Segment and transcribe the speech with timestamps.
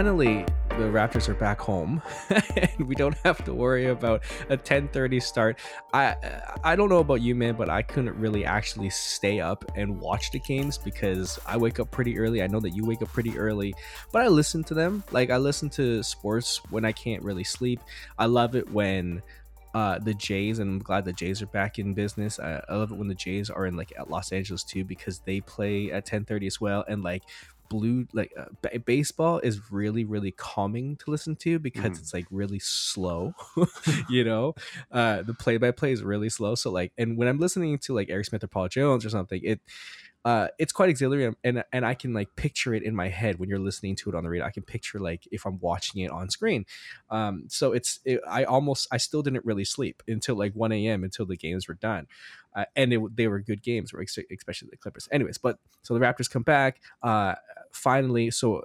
[0.00, 0.46] Finally
[0.78, 2.00] the Raptors are back home,
[2.56, 5.58] and we don't have to worry about a 10:30 start.
[5.92, 6.16] I
[6.64, 10.30] I don't know about you, man, but I couldn't really actually stay up and watch
[10.30, 12.42] the games because I wake up pretty early.
[12.42, 13.74] I know that you wake up pretty early,
[14.10, 15.04] but I listen to them.
[15.10, 17.80] Like I listen to sports when I can't really sleep.
[18.18, 19.20] I love it when
[19.74, 22.40] uh the Jays and I'm glad the Jays are back in business.
[22.40, 25.18] I, I love it when the Jays are in like at Los Angeles too because
[25.18, 27.24] they play at 10:30 as well and like
[27.70, 32.00] blue like uh, b- baseball is really really calming to listen to because Mm.
[32.00, 33.32] it's like really slow
[34.10, 34.54] you know
[34.90, 37.94] uh the play by play is really slow so like and when i'm listening to
[37.94, 39.60] like eric smith or paul jones or something it
[40.24, 43.48] uh it's quite exhilarating and and i can like picture it in my head when
[43.48, 46.10] you're listening to it on the radio i can picture like if i'm watching it
[46.10, 46.66] on screen
[47.08, 51.04] um so it's it, i almost i still didn't really sleep until like 1 a.m
[51.04, 52.06] until the games were done
[52.56, 55.08] uh, and it, they were good games, especially the Clippers.
[55.12, 57.36] Anyways, but so the Raptors come back uh,
[57.70, 58.30] finally.
[58.30, 58.64] So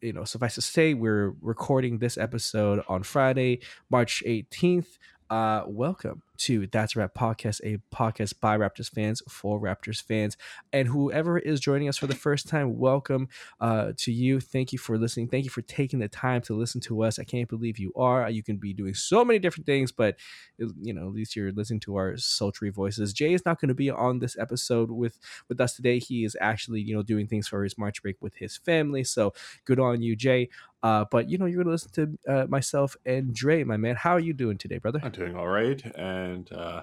[0.00, 3.60] you know, suffice to say, we're recording this episode on Friday,
[3.90, 4.98] March eighteenth.
[5.28, 10.36] Uh, welcome to That's Rap Podcast, a podcast by Raptors fans for Raptors fans,
[10.72, 13.28] and whoever is joining us for the first time, welcome
[13.60, 14.40] uh, to you.
[14.40, 15.28] Thank you for listening.
[15.28, 17.18] Thank you for taking the time to listen to us.
[17.18, 18.28] I can't believe you are.
[18.30, 20.16] You can be doing so many different things, but
[20.58, 23.12] you know, at least you're listening to our sultry voices.
[23.12, 25.98] Jay is not going to be on this episode with with us today.
[25.98, 29.04] He is actually, you know, doing things for his March break with his family.
[29.04, 30.48] So good on you, Jay.
[30.82, 33.96] Uh, but you know, you're going to listen to uh, myself and Dre, my man.
[33.96, 35.00] How are you doing today, brother?
[35.02, 36.82] I'm doing all right, and uh,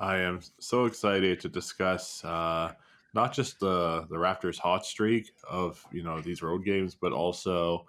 [0.00, 2.72] I am so excited to discuss uh,
[3.14, 7.86] not just the the Raptors' hot streak of you know these road games, but also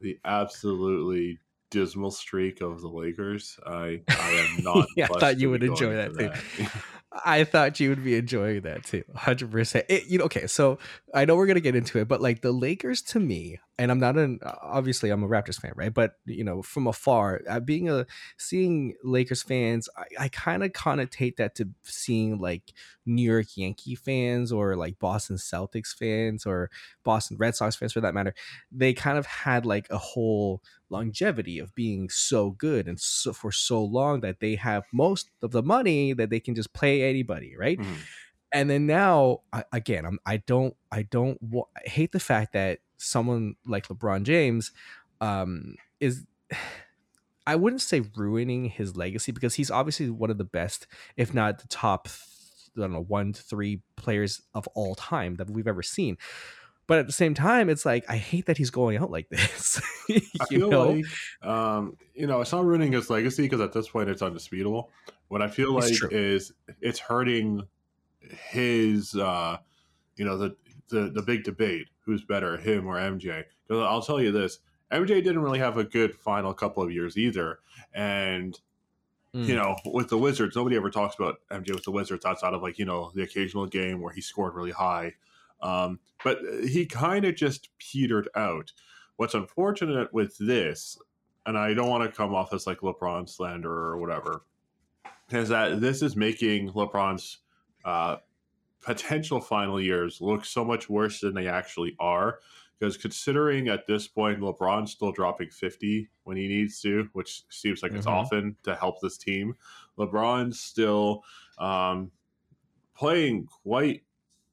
[0.00, 1.38] the absolutely
[1.70, 3.58] dismal streak of the Lakers.
[3.66, 4.86] I I am not.
[4.96, 6.66] yeah, I thought you would enjoy that through too.
[7.24, 9.86] I thought you would be enjoying that too, hundred percent.
[10.06, 10.78] You know, okay, so
[11.14, 14.00] I know we're gonna get into it, but like the Lakers to me, and I'm
[14.00, 15.94] not an obviously I'm a Raptors fan, right?
[15.94, 18.06] But you know, from afar, uh, being a
[18.36, 22.72] seeing Lakers fans, I, I kind of connotate that to seeing like
[23.06, 26.70] New York Yankee fans or like Boston Celtics fans or
[27.04, 28.34] Boston Red Sox fans for that matter.
[28.72, 33.52] They kind of had like a whole longevity of being so good and so for
[33.52, 37.54] so long that they have most of the money that they can just play anybody,
[37.56, 37.78] right?
[37.78, 37.96] Mhm.
[38.52, 42.78] And then now, I, again, I'm, I don't, I don't I hate the fact that
[42.96, 44.72] someone like LeBron James
[45.20, 46.24] um, is.
[47.46, 50.86] I wouldn't say ruining his legacy because he's obviously one of the best,
[51.16, 52.06] if not the top,
[52.76, 56.18] I don't know, one to three players of all time that we've ever seen.
[56.86, 59.80] But at the same time, it's like I hate that he's going out like this.
[60.10, 61.04] you I feel know, like
[61.42, 64.90] um, you know it's not ruining his legacy because at this point it's undisputable.
[65.28, 66.10] What I feel It's like true.
[66.10, 66.52] is
[66.82, 67.62] it's hurting
[68.32, 69.58] his uh,
[70.16, 70.56] you know the,
[70.88, 73.44] the the big debate who's better him or MJ.
[73.66, 74.60] Because I'll tell you this,
[74.92, 77.60] MJ didn't really have a good final couple of years either,
[77.94, 78.58] and
[79.34, 79.44] Mm.
[79.46, 82.62] you know with the Wizards nobody ever talks about MJ with the Wizards outside of
[82.62, 85.12] like you know the occasional game where he scored really high.
[85.60, 88.72] Um, but he kind of just petered out.
[89.16, 90.98] What's unfortunate with this,
[91.44, 94.44] and I don't want to come off as like LeBron slander or whatever,
[95.30, 97.40] is that this is making LeBron's
[97.84, 98.16] uh,
[98.80, 102.38] potential final years look so much worse than they actually are.
[102.78, 107.82] because considering at this point LeBron's still dropping 50 when he needs to, which seems
[107.82, 107.98] like mm-hmm.
[107.98, 109.54] it's often to help this team.
[109.98, 111.24] LeBron's still
[111.58, 112.10] um,
[112.94, 114.02] playing quite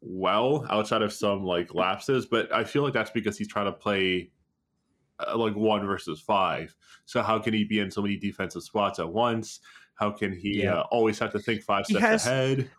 [0.01, 3.71] well outside of some like lapses, but I feel like that's because he's trying to
[3.71, 4.31] play
[5.19, 6.75] uh, like one versus five.
[7.05, 9.59] So how can he be in so many defensive spots at once?
[9.95, 10.79] How can he yeah.
[10.79, 12.69] uh, always have to think five steps has, ahead?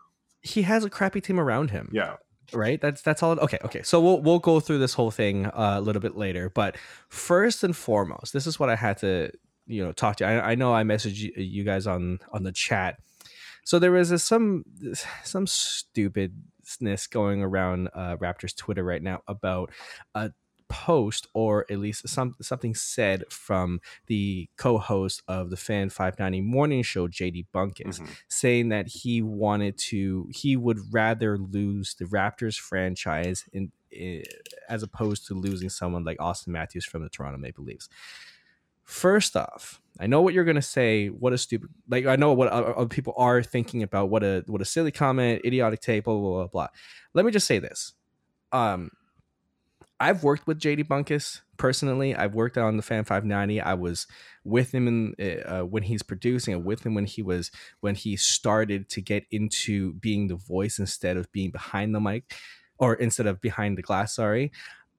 [0.47, 1.89] He has a crappy team around him.
[1.91, 2.15] Yeah.
[2.53, 2.79] Right.
[2.79, 3.37] That's that's all.
[3.39, 3.59] Okay.
[3.63, 3.81] Okay.
[3.83, 6.49] So we'll we'll go through this whole thing uh, a little bit later.
[6.49, 6.77] But
[7.09, 9.31] first and foremost, this is what I had to
[9.65, 10.25] you know talk to.
[10.25, 12.97] I, I know I messaged you guys on on the chat.
[13.65, 14.63] So there was a, some
[15.23, 19.71] some stupidness going around uh, Raptors Twitter right now about
[20.15, 20.31] a
[20.69, 26.83] post or at least some something said from the co-host of the Fan 590 morning
[26.83, 28.05] show JD Bunkis mm-hmm.
[28.27, 34.23] saying that he wanted to he would rather lose the Raptors franchise in, in
[34.69, 37.89] as opposed to losing someone like Auston Matthews from the Toronto Maple Leafs.
[38.83, 41.07] First off, I know what you're gonna say.
[41.07, 44.09] What a stupid like I know what other people are thinking about.
[44.09, 46.67] What a what a silly comment, idiotic take, blah blah blah blah.
[47.13, 47.93] Let me just say this.
[48.51, 48.91] Um,
[49.99, 52.15] I've worked with JD Bunkis personally.
[52.15, 53.61] I've worked on the Fan 590.
[53.61, 54.07] I was
[54.43, 57.95] with him in eh, uh, when he's producing, and with him when he was when
[57.95, 62.31] he started to get into being the voice instead of being behind the mic,
[62.77, 64.15] or instead of behind the glass.
[64.15, 64.51] Sorry,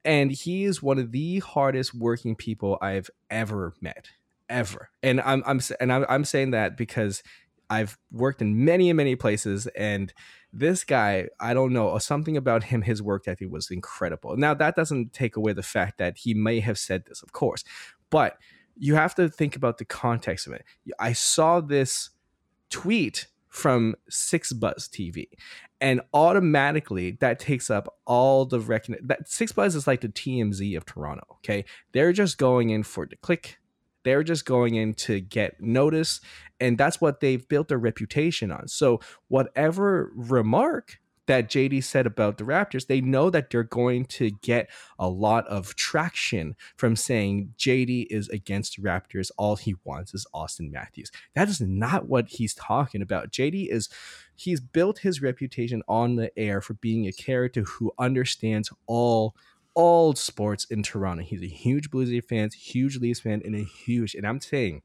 [0.04, 4.08] and he is one of the hardest working people I've ever met,
[4.48, 4.90] ever.
[5.02, 7.22] And I'm I'm and I'm, I'm saying that because
[7.70, 10.12] I've worked in many and many places and
[10.52, 14.36] this guy, I don't know, uh, something about him, his work ethic was incredible.
[14.36, 17.64] Now, that doesn't take away the fact that he may have said this, of course,
[18.10, 18.38] but
[18.78, 20.64] you have to think about the context of it.
[20.98, 22.10] I saw this
[22.70, 25.26] tweet from Six Buzz TV,
[25.80, 29.06] and automatically that takes up all the recognition.
[29.06, 31.24] That Six Buzz is like the TMZ of Toronto.
[31.38, 33.58] Okay, they're just going in for the click.
[34.04, 36.20] They're just going in to get notice
[36.60, 38.68] and that's what they've built their reputation on.
[38.68, 44.30] So whatever remark that JD said about the Raptors, they know that they're going to
[44.30, 44.68] get
[44.98, 49.30] a lot of traction from saying JD is against Raptors.
[49.36, 51.12] All he wants is Auston Matthews.
[51.34, 53.30] That is not what he's talking about.
[53.30, 53.88] JD is
[54.36, 59.36] he's built his reputation on the air for being a character who understands all
[59.74, 61.22] all sports in Toronto.
[61.22, 64.82] He's a huge Blues fan, huge Leafs fan, and a huge, and I'm saying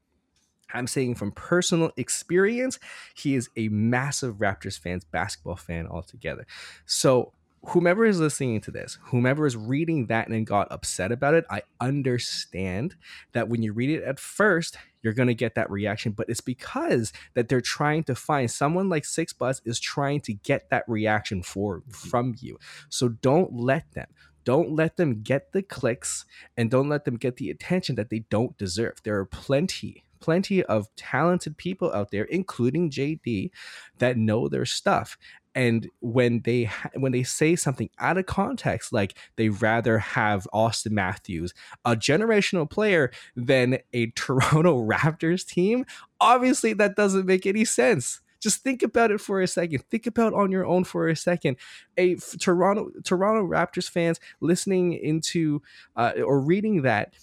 [0.72, 2.78] I'm saying from personal experience,
[3.14, 6.46] he is a massive Raptors fans, basketball fan altogether.
[6.86, 7.32] So
[7.68, 11.62] whomever is listening to this, whomever is reading that and got upset about it, I
[11.80, 12.96] understand
[13.32, 16.40] that when you read it at first, you're going to get that reaction, but it's
[16.40, 20.84] because that they're trying to find someone like Six Buzz is trying to get that
[20.88, 21.90] reaction for mm-hmm.
[21.90, 22.58] from you.
[22.88, 24.08] So don't let them.
[24.44, 26.26] Don't let them get the clicks
[26.56, 29.02] and don't let them get the attention that they don't deserve.
[29.02, 33.50] There are plenty plenty of talented people out there, including JD,
[33.98, 35.18] that know their stuff.
[35.54, 40.92] And when they when they say something out of context, like they rather have Auston
[40.92, 41.52] Matthews,
[41.84, 45.84] a generational player, than a Toronto Raptors team,
[46.20, 48.22] obviously that doesn't make any sense.
[48.40, 49.84] Just think about it for a second.
[49.90, 51.58] Think about on your own for a second.
[51.98, 55.60] A toronto toronto raptors fans listening into
[55.96, 57.14] uh, or reading that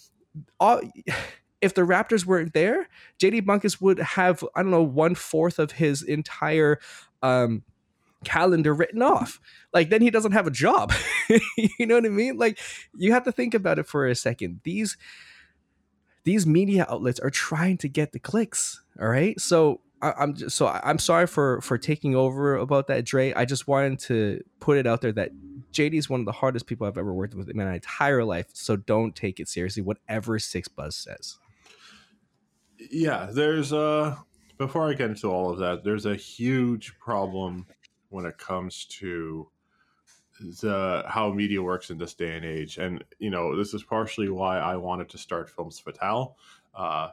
[0.60, 0.80] all
[1.62, 2.88] if the Raptors weren't there,
[3.18, 6.80] JD Bunkis would have, I don't know, one fourth of his entire
[7.22, 7.62] um,
[8.24, 9.40] calendar written off.
[9.72, 10.92] Like then he doesn't have a job.
[11.56, 12.36] you know what I mean?
[12.36, 12.58] Like
[12.96, 14.60] you have to think about it for a second.
[14.64, 14.96] These
[16.24, 18.82] these media outlets are trying to get the clicks.
[19.00, 19.40] All right.
[19.40, 23.32] So I, am just, so I'm sorry for for taking over about that, Dre.
[23.34, 25.30] I just wanted to put it out there that
[25.72, 28.46] JD is one of the hardest people I've ever worked with in my entire life.
[28.52, 31.38] So don't take it seriously, whatever Six Buzz says
[32.90, 34.16] yeah, there's uh
[34.58, 37.66] before I get into all of that, there's a huge problem
[38.10, 39.48] when it comes to
[40.60, 42.78] the how media works in this day and age.
[42.78, 46.36] And you know, this is partially why I wanted to start Films Fatale.
[46.74, 47.08] Uh,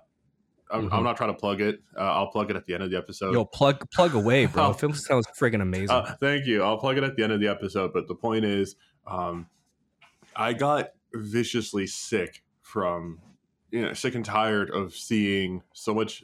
[0.72, 0.94] I'm, mm-hmm.
[0.94, 1.82] I'm, not trying to plug it.
[1.98, 3.34] Uh, I'll plug it at the end of the episode.
[3.34, 4.74] Yo, plug plug away, bro.
[4.74, 5.90] Film sounds friggin' amazing.
[5.90, 6.64] Uh, thank you.
[6.64, 7.92] I'll plug it at the end of the episode.
[7.94, 8.76] But the point is,
[9.08, 9.48] um,
[10.36, 13.20] I got viciously sick from
[13.72, 16.24] you know sick and tired of seeing so much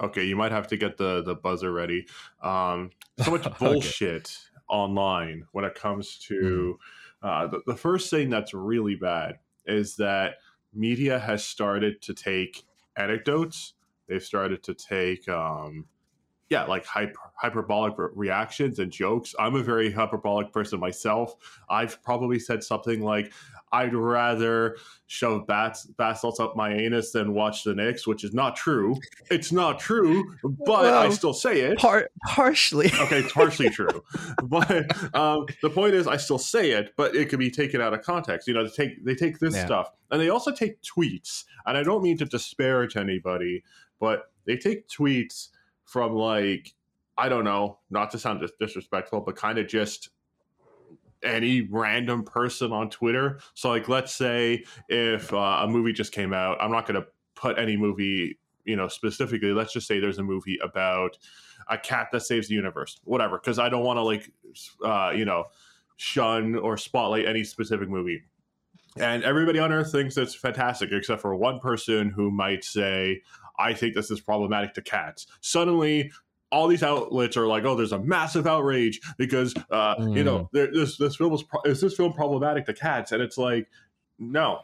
[0.00, 2.06] okay you might have to get the the buzzer ready
[2.42, 2.90] um
[3.22, 4.62] so much bullshit okay.
[4.68, 6.78] online when it comes to
[7.22, 7.28] mm.
[7.28, 10.36] uh, the, the first thing that's really bad is that
[10.72, 12.64] media has started to take
[12.96, 13.74] anecdotes
[14.08, 15.86] they've started to take um
[16.50, 19.34] yeah, like hyper, hyperbolic re- reactions and jokes.
[19.38, 21.34] I'm a very hyperbolic person myself.
[21.68, 23.32] I've probably said something like,
[23.70, 24.76] I'd rather
[25.08, 28.96] shove bats, bath salts up my anus than watch the Knicks, which is not true.
[29.30, 31.78] It's not true, but well, I still say it.
[31.78, 32.86] Par- partially.
[32.86, 34.02] okay, it's partially true.
[34.44, 37.92] But um, the point is, I still say it, but it can be taken out
[37.92, 38.48] of context.
[38.48, 39.66] You know, they take they take this yeah.
[39.66, 41.44] stuff, and they also take tweets.
[41.66, 43.64] And I don't mean to disparage anybody,
[44.00, 45.48] but they take tweets
[45.88, 46.74] from like
[47.16, 50.10] I don't know, not to sound disrespectful, but kind of just
[51.24, 53.40] any random person on Twitter.
[53.54, 57.08] So, like, let's say if uh, a movie just came out, I'm not going to
[57.34, 59.50] put any movie, you know, specifically.
[59.50, 61.18] Let's just say there's a movie about
[61.68, 64.30] a cat that saves the universe, whatever, because I don't want to like,
[64.84, 65.46] uh, you know,
[65.96, 68.22] shun or spotlight any specific movie.
[69.00, 73.22] And everybody on Earth thinks it's fantastic, except for one person who might say,
[73.58, 75.26] I think this is problematic to cats.
[75.40, 76.12] Suddenly,
[76.50, 80.16] all these outlets are like, oh, there's a massive outrage because uh, mm.
[80.16, 80.72] you know mm.
[80.72, 83.68] this this film is pro- is this film problematic to cats, and it's like,
[84.18, 84.60] no,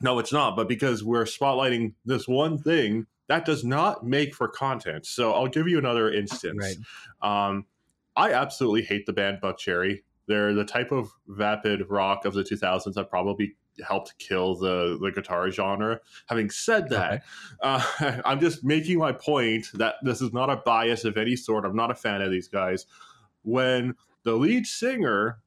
[0.00, 0.56] no, it's not.
[0.56, 5.06] But because we're spotlighting this one thing, that does not make for content.
[5.06, 6.76] So I'll give you another instance.
[7.22, 7.48] Right.
[7.48, 7.66] Um,
[8.16, 10.02] I absolutely hate the band Buckcherry.
[10.26, 15.10] They're the type of vapid rock of the 2000s that probably helped kill the the
[15.10, 16.00] guitar genre.
[16.26, 17.22] Having said that, okay.
[17.62, 21.64] uh, I'm just making my point that this is not a bias of any sort.
[21.64, 22.86] I'm not a fan of these guys.
[23.42, 25.38] When the lead singer,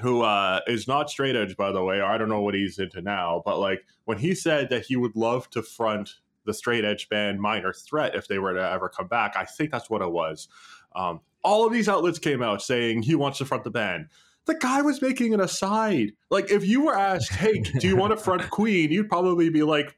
[0.00, 3.00] who uh, is not straight edge, by the way, I don't know what he's into
[3.00, 7.08] now, but like when he said that he would love to front the straight edge
[7.08, 10.10] band Minor Threat if they were to ever come back, I think that's what it
[10.10, 10.48] was.
[10.94, 14.08] Um, all of these outlets came out saying he wants to front the band
[14.46, 16.12] the guy was making an aside.
[16.30, 19.62] Like if you were asked, "Hey, do you want to front Queen?" You'd probably be
[19.62, 19.96] like,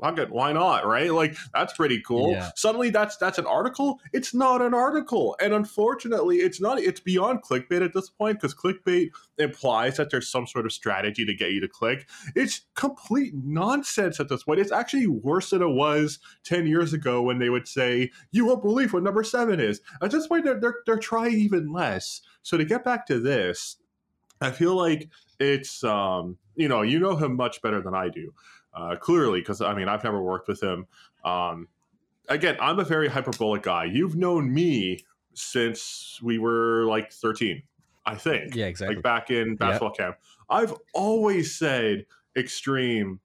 [0.00, 0.86] fuck it, why not?
[0.86, 1.12] Right?
[1.12, 2.32] Like that's pretty cool.
[2.32, 2.50] Yeah.
[2.56, 4.00] Suddenly that's that's an article.
[4.12, 5.36] It's not an article.
[5.40, 10.28] And unfortunately, it's not it's beyond clickbait at this point because clickbait implies that there's
[10.28, 12.08] some sort of strategy to get you to click.
[12.34, 14.60] It's complete nonsense at this point.
[14.60, 18.62] It's actually worse than it was 10 years ago when they would say, You won't
[18.62, 19.80] believe what number seven is.
[20.02, 22.20] At this point, they're they're, they're trying even less.
[22.42, 23.76] So to get back to this,
[24.40, 25.08] I feel like
[25.38, 28.32] it's um, you know, you know him much better than I do
[28.74, 30.86] uh, clearly, because I mean, I've never worked with him.
[31.24, 31.68] Um,
[32.28, 33.84] again, I'm a very hyperbolic guy.
[33.84, 35.00] You've known me
[35.34, 37.62] since we were like 13,
[38.06, 38.54] I think.
[38.54, 38.96] Yeah, exactly.
[38.96, 39.96] Like back in basketball yep.
[39.98, 40.16] camp.
[40.48, 43.20] I've always said extreme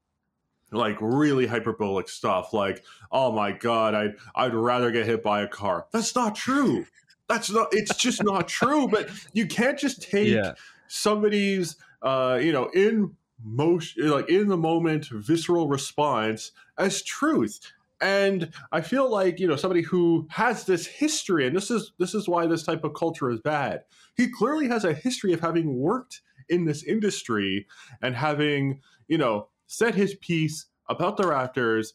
[0.71, 5.47] like really hyperbolic stuff like oh my god i'd i'd rather get hit by a
[5.47, 6.85] car that's not true
[7.27, 10.53] that's not it's just not true but you can't just take yeah.
[10.87, 17.59] somebody's uh you know in motion like in the moment visceral response as truth.
[18.01, 22.13] And i feel like you know somebody who has this history and this is this
[22.15, 23.83] is why this type of culture is bad.
[24.15, 27.67] He clearly has a history of having worked in this industry
[28.01, 31.93] and having you know said his piece about the raptors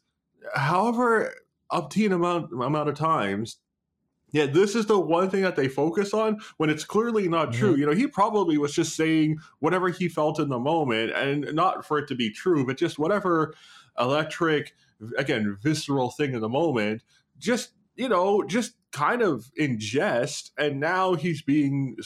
[0.55, 1.35] however
[1.71, 3.59] obtain amount amount of times
[4.35, 7.61] yeah, this is the one thing that they focus on when it's clearly not mm-hmm.
[7.61, 7.77] true.
[7.77, 11.87] You know, he probably was just saying whatever he felt in the moment and not
[11.87, 13.55] for it to be true, but just whatever
[13.97, 14.75] electric,
[15.17, 17.05] again, visceral thing in the moment,
[17.39, 20.51] just, you know, just kind of ingest.
[20.59, 21.97] And now he's being,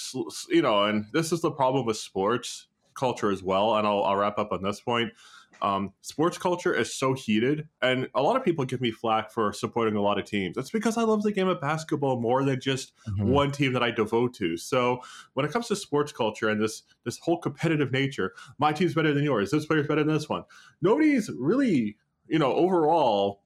[0.50, 3.74] you know, and this is the problem with sports culture as well.
[3.74, 5.14] And I'll, I'll wrap up on this point
[5.60, 9.52] um, sports culture is so heated, and a lot of people give me flack for
[9.52, 10.56] supporting a lot of teams.
[10.56, 13.28] That's because I love the game of basketball more than just mm-hmm.
[13.28, 14.56] one team that I devote to.
[14.56, 15.00] So
[15.34, 19.12] when it comes to sports culture and this this whole competitive nature, my team's better
[19.12, 19.50] than yours.
[19.50, 20.44] This player's better than this one.
[20.80, 21.96] Nobody's really,
[22.26, 23.42] you know, overall.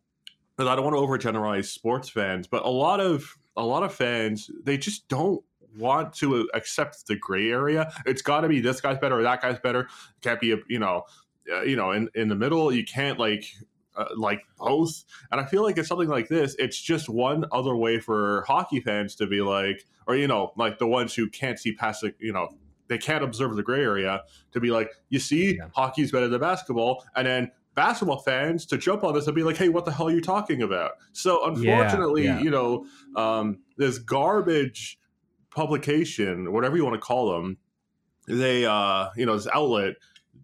[0.58, 3.94] And I don't want to overgeneralize sports fans, but a lot of a lot of
[3.94, 5.42] fans they just don't
[5.78, 7.92] want to accept the gray area.
[8.06, 9.80] It's got to be this guy's better or that guy's better.
[9.80, 9.88] It
[10.20, 11.04] can't be a you know
[11.50, 13.44] uh, you know in in the middle you can't like
[13.96, 17.76] uh, like both and i feel like it's something like this it's just one other
[17.76, 21.58] way for hockey fans to be like or you know like the ones who can't
[21.58, 22.48] see past the you know
[22.88, 24.22] they can't observe the gray area
[24.52, 25.68] to be like you see yeah.
[25.74, 29.56] hockey's better than basketball and then basketball fans to jump on this and be like
[29.56, 32.42] hey what the hell are you talking about so unfortunately yeah, yeah.
[32.42, 34.98] you know um, this garbage
[35.50, 37.56] publication whatever you want to call them
[38.28, 39.94] they uh you know this outlet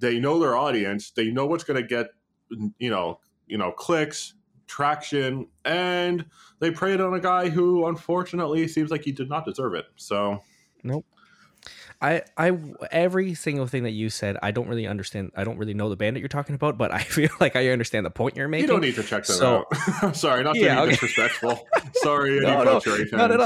[0.00, 2.08] they know their audience they know what's going to get
[2.78, 4.34] you know you know clicks
[4.66, 6.26] traction and
[6.60, 10.38] they preyed on a guy who unfortunately seems like he did not deserve it so
[10.82, 11.06] nope
[12.00, 12.56] I, I,
[12.92, 15.32] every single thing that you said, I don't really understand.
[15.36, 17.68] I don't really know the band that you're talking about, but I feel like I
[17.70, 18.68] understand the point you're making.
[18.68, 19.66] You don't need to check them So- out.
[20.02, 20.90] I'm sorry, not to Yeah, be okay.
[20.92, 21.66] disrespectful.
[21.94, 23.12] sorry, No, no, contrary fans.
[23.12, 23.36] no, no,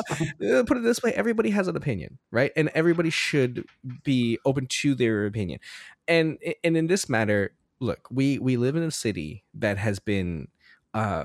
[0.40, 0.58] no.
[0.60, 2.52] Uh, Put it this way: everybody has an opinion, right?
[2.56, 3.64] And everybody should
[4.04, 5.60] be open to their opinion.
[6.06, 10.48] And and in this matter, look, we we live in a city that has been
[10.92, 11.24] uh,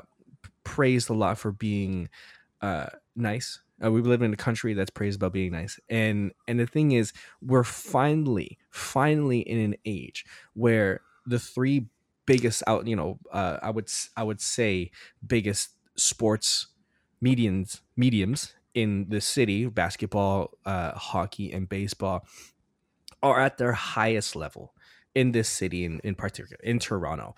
[0.64, 2.10] praised a lot for being
[2.62, 3.60] uh, nice.
[3.84, 6.94] Uh, we live in a country that's praised about being nice, and and the thing
[6.94, 11.88] is, we're finally, finally in an age where the three
[12.26, 14.92] biggest out, you know, uh, I would I would say
[15.26, 16.68] biggest sports
[17.24, 22.28] medians mediums in the city, basketball, uh, hockey, and baseball,
[23.24, 24.74] are at their highest level
[25.16, 27.34] in this city, in, in particular, in Toronto.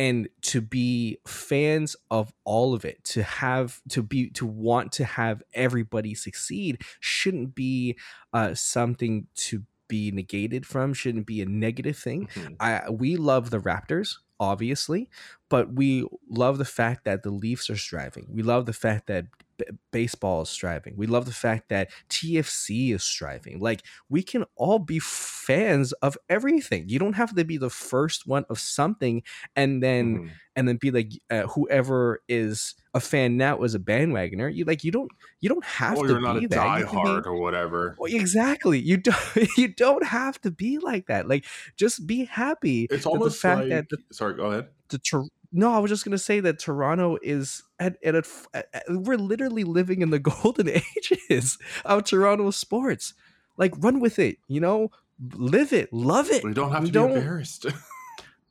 [0.00, 5.04] And to be fans of all of it, to have to be to want to
[5.04, 7.98] have everybody succeed, shouldn't be
[8.32, 10.94] uh, something to be negated from.
[10.94, 12.28] Shouldn't be a negative thing.
[12.34, 12.56] Mhm.
[12.60, 15.10] I we love the Raptors, obviously,
[15.50, 18.26] but we love the fact that the Leafs are striving.
[18.30, 19.26] We love the fact that
[19.60, 20.94] b- baseball is striving.
[20.96, 23.60] We love the fact that TFC is striving.
[23.60, 26.88] Like we can all be fans of everything.
[26.88, 29.22] You don't have to be the first one of something
[29.56, 30.30] and then Mhm.
[30.56, 34.52] and then be like uh, whoever is a fan now is a bandwagoner.
[34.54, 36.78] You like you don't you don't have Or to you're not be a that.
[36.80, 37.96] You can be- diehard or whatever.
[37.98, 38.78] well, exactly.
[38.78, 41.28] You don't you don't have to be like that.
[41.28, 41.44] Like
[41.76, 43.68] just be happy It's almost the fact like.
[43.70, 44.68] that the, sorry, go ahead.
[44.88, 48.68] the no, I was just gonna say that Toronto is at, at, a f- at-
[48.72, 53.14] at- we're literally living in the golden ages of Toronto sports.
[53.56, 54.90] Like run with it, you know,
[55.34, 56.44] live it, love it.
[56.44, 57.66] We don't have We to don't- be embarrassed.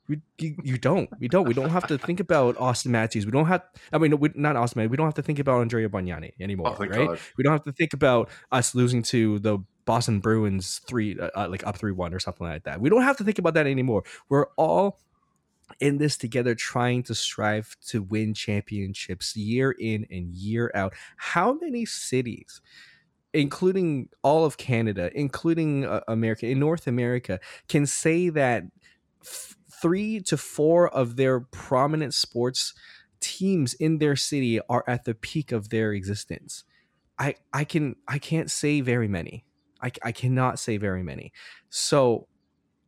[0.08, 1.08] We, you, you don't.
[1.20, 1.46] We don't.
[1.46, 3.24] We don't have to think about Auston Matthews.
[3.26, 3.62] We don't have.
[3.92, 4.90] I mean, we, not Auston Matthews.
[4.90, 6.90] We don't have to think about Andrea Bargnani anymore, oh, right?
[7.10, 7.20] God.
[7.38, 11.46] We don't have to think about us losing to the Boston Bruins three, uh, uh,
[11.48, 12.80] like up three one or something like that.
[12.80, 14.02] We don't have to think about that anymore.
[14.28, 14.98] We're all
[15.80, 20.94] in this together, trying to strive to win championships year in and year out.
[21.16, 22.60] How many cities?
[23.32, 28.64] Including all of Canada, including uh, America, in North America, can say that
[29.22, 32.74] f- three to four of their prominent sports
[33.20, 36.64] teams in their city are at the peak of their existence.
[37.20, 39.44] I I can I can't say very many.
[39.80, 41.32] I I cannot say very many.
[41.68, 42.26] So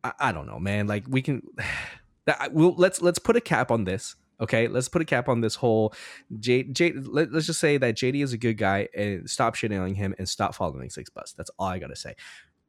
[0.03, 0.87] I, I don't know, man.
[0.87, 1.41] Like we can
[2.25, 4.15] that we'll let's let's put a cap on this.
[4.41, 5.93] Okay, let's put a cap on this whole
[6.39, 6.93] J J.
[6.93, 10.27] Let, let's just say that JD is a good guy and stop shitting him and
[10.27, 11.33] stop following Six Buzz.
[11.37, 12.15] That's all I gotta say.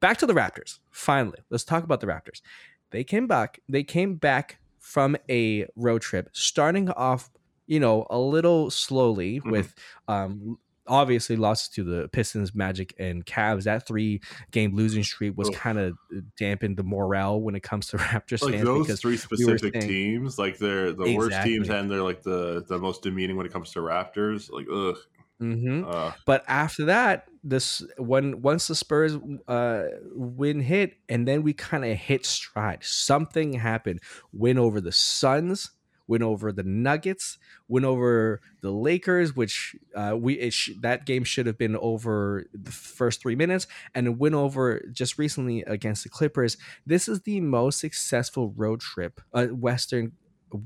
[0.00, 0.78] Back to the Raptors.
[0.90, 2.42] Finally, let's talk about the Raptors.
[2.90, 3.60] They came back.
[3.68, 7.30] They came back from a road trip, starting off,
[7.66, 9.50] you know, a little slowly Mhm.
[9.50, 9.74] with
[10.06, 13.64] um obviously losses to the Pistons, Magic, and Cavs.
[13.64, 14.20] That three
[14.50, 15.96] game losing streak was kind of
[16.36, 19.74] dampened the morale when it comes to Raptors Like fans those because three we specific
[19.74, 23.46] saying- teams, like they're the worst teams and they're like the the most demeaning when
[23.46, 24.50] it comes to Raptors.
[24.50, 24.96] Like, ugh.
[25.42, 25.84] Mhm.
[25.92, 29.16] Uh, But after that, this when once the Spurs
[29.48, 32.78] uh win hit, and then we kind of hit stride.
[32.82, 34.00] Something happened.
[34.32, 35.72] Win over the Suns,
[36.06, 37.38] win over the Nuggets,
[37.68, 42.46] win over the Lakers, which uh, we it sh- that game should have been over
[42.52, 46.56] the first three minutes, and win over just recently against the Clippers.
[46.86, 50.12] This is the most successful road trip, uh, Western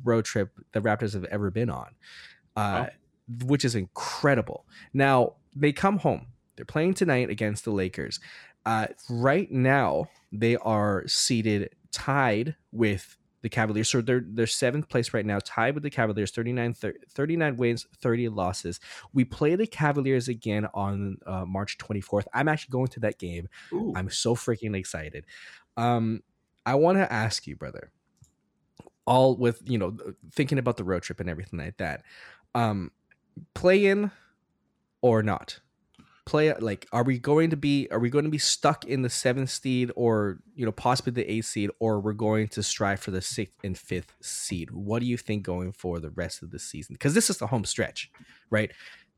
[0.04, 1.94] road trip the Raptors have ever been on.
[2.56, 2.86] Uh,
[3.44, 4.64] which is incredible.
[4.92, 6.26] Now they come home.
[6.56, 8.18] They're playing tonight against the Lakers.
[8.66, 13.88] Uh, right now, they are seated tied with the Cavaliers.
[13.88, 17.86] So they're they're seventh place right now, tied with the Cavaliers, 39, thir- 39 wins,
[17.96, 18.80] 30 losses.
[19.12, 22.26] We play the Cavaliers again on uh, March 24th.
[22.34, 23.48] I'm actually going to that game.
[23.72, 23.92] ooh.
[23.96, 25.24] I'm so freaking excited.
[25.76, 26.22] Um,
[26.66, 27.92] I want to ask you, brother,
[29.06, 29.96] all with you know
[30.32, 32.02] thinking about the road trip and everything like that.
[32.54, 32.90] Um,
[33.54, 34.10] play in
[35.00, 35.60] or not?
[36.28, 37.88] Play like, are we going to be?
[37.90, 41.30] Are we going to be stuck in the seventh seed, or you know, possibly the
[41.30, 44.70] eighth seed, or we're going to strive for the sixth and fifth seed?
[44.70, 46.92] What do you think going for the rest of the season?
[46.96, 48.10] Because this is the home stretch,
[48.50, 48.70] right?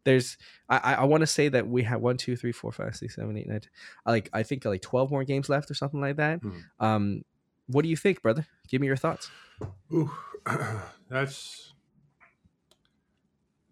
[0.05, 3.17] There's, I, I, want to say that we have one, two, three, four, five, six,
[3.17, 3.71] seven, eight, nine, 10,
[4.07, 6.41] like I think like twelve more games left or something like that.
[6.41, 6.63] Mhm.
[6.79, 7.23] Um,
[7.67, 8.47] what do you think, brother?
[8.69, 9.31] Give me your thoughts.
[9.93, 10.13] Ooh,
[11.09, 11.75] that's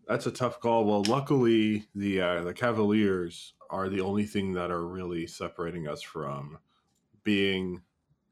[0.09, 0.87] that's a tough call.
[0.87, 6.01] Well, luckily the uh, the Cavaliers are the only thing that are really separating us
[6.01, 6.59] from
[7.23, 7.83] being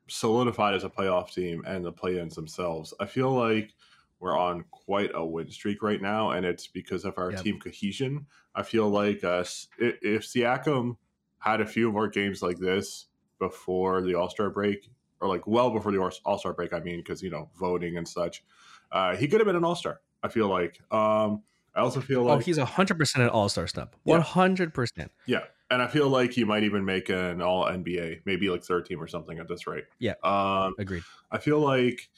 [0.09, 2.95] solidified as a playoff team and the play-ins themselves.
[2.99, 3.75] I feel like
[4.19, 7.43] we're on quite a win streak right now, and it's because of our Yep.
[7.43, 8.27] team cohesion.
[8.55, 9.45] I feel like uh,
[9.79, 10.97] if Siakam
[11.39, 13.07] had a few more games like this
[13.39, 14.89] before the All Star break,
[15.21, 18.09] or like well before the All Star break, I mean, because you know voting and
[18.09, 18.43] such,
[18.91, 20.01] uh, he could have been an All Star.
[20.23, 20.81] I feel like.
[20.91, 21.43] Um,
[21.77, 23.95] I also feel like Oh, like he's hundred percent an All Star snub.
[24.05, 25.13] One hundred percent.
[25.27, 28.87] yeah, and I feel like he might even make an All NBA, maybe like third
[28.87, 29.85] team or something at this rate.
[29.99, 30.15] Yeah.
[30.25, 31.03] Um, Agreed.
[31.31, 32.09] I feel like,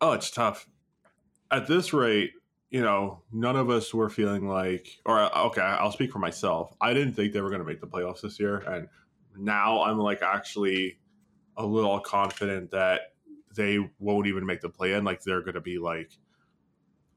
[0.00, 0.68] oh, it's tough.
[1.50, 2.32] At this rate,
[2.70, 6.74] you know, none of us were feeling like, or okay, I'll speak for myself.
[6.80, 8.88] I didn't think they were going to make the playoffs this year, and
[9.36, 10.98] now I'm like actually
[11.56, 13.12] a little confident that
[13.54, 15.04] they won't even make the play in.
[15.04, 16.10] Like they're going to be like,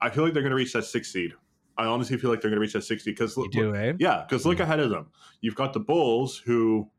[0.02, 1.34] I feel like they're going to reach that six seed.
[1.78, 3.94] I honestly feel like they're going to reach that 60 because You do, eh?
[4.00, 4.62] yeah, because look Mm.
[4.64, 5.08] ahead of them.
[5.42, 6.90] You've got the Bulls who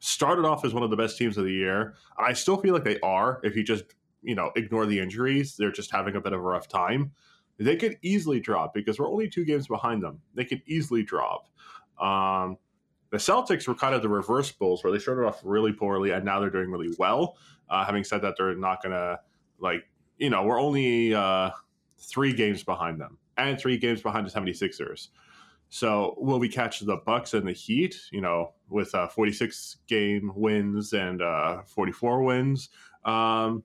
[0.00, 1.94] started off as one of the best teams of the year.
[2.18, 3.40] I still feel like they are.
[3.42, 3.84] If you just
[4.22, 7.12] you know ignore the injuries, they're just having a bit of a rough time.
[7.58, 10.20] They could easily drop because we're only two games behind them.
[10.34, 11.48] They could easily drop.
[12.00, 12.56] Um,
[13.10, 16.24] the Celtics were kind of the reverse Bulls, where they started off really poorly and
[16.24, 17.36] now they're doing really well.
[17.68, 19.18] Uh, having said that, they're not gonna
[19.60, 21.50] like you know we're only uh,
[21.98, 25.08] three games behind them and three games behind the 76ers.
[25.70, 28.00] So will we catch the Bucks and the Heat?
[28.10, 32.70] You know, with uh, 46 game wins and uh, 44 wins.
[33.04, 33.62] Um,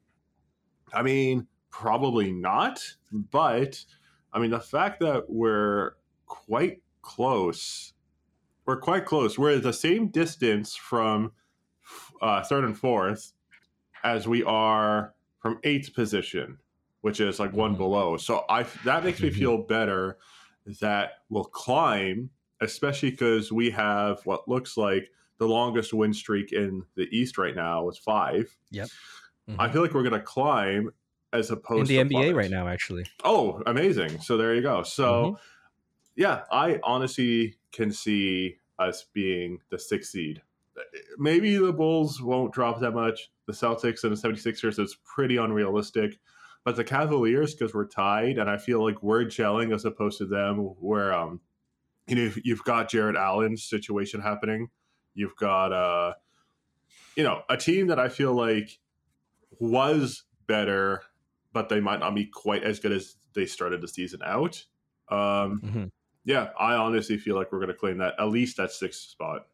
[0.94, 2.82] I mean, probably not.
[3.12, 3.84] But
[4.34, 5.94] I mean, the fact that we're
[6.26, 7.94] quite close,
[8.66, 9.38] we're quite close.
[9.38, 11.32] We're at the same distance from
[12.22, 13.34] uh, third and fourth
[14.04, 16.58] as we are from eighth position,
[17.04, 17.78] which is like one Mhm.
[17.78, 18.18] below.
[18.18, 19.36] So I that makes me Mhm.
[19.40, 20.18] feel better
[20.82, 26.86] that we'll climb, especially because we have what looks like the longest win streak in
[26.96, 28.58] the East right now is 5
[29.60, 30.92] I feel like we're going to climb
[31.34, 32.00] as opposed Mm-hmm.
[32.02, 33.06] in the NBA right now, actually.
[33.26, 34.20] Oh, amazing!
[34.22, 34.84] So there you go.
[34.84, 35.40] So Mhm.
[36.16, 40.42] yeah, I honestly can see us being the sixth seed.
[41.18, 43.32] Maybe the Bulls won't drop that much.
[43.48, 46.20] The Celtics and the 76ers, it's pretty unrealistic.
[46.64, 50.26] But the Cavaliers, because we're tied, and I feel like we're gelling as opposed to
[50.26, 51.42] them, where um,
[52.08, 54.70] you know you've got Jarrett Allen's situation happening.
[55.14, 56.14] You've got uh,
[57.16, 58.80] you know, a team that I feel like
[59.60, 61.04] was better,
[61.52, 64.66] but they might not be quite as good as they started the season out.
[65.10, 65.92] Um, Mhm.
[66.24, 69.48] yeah, I honestly feel like we're going to claim that at least that sixth spot.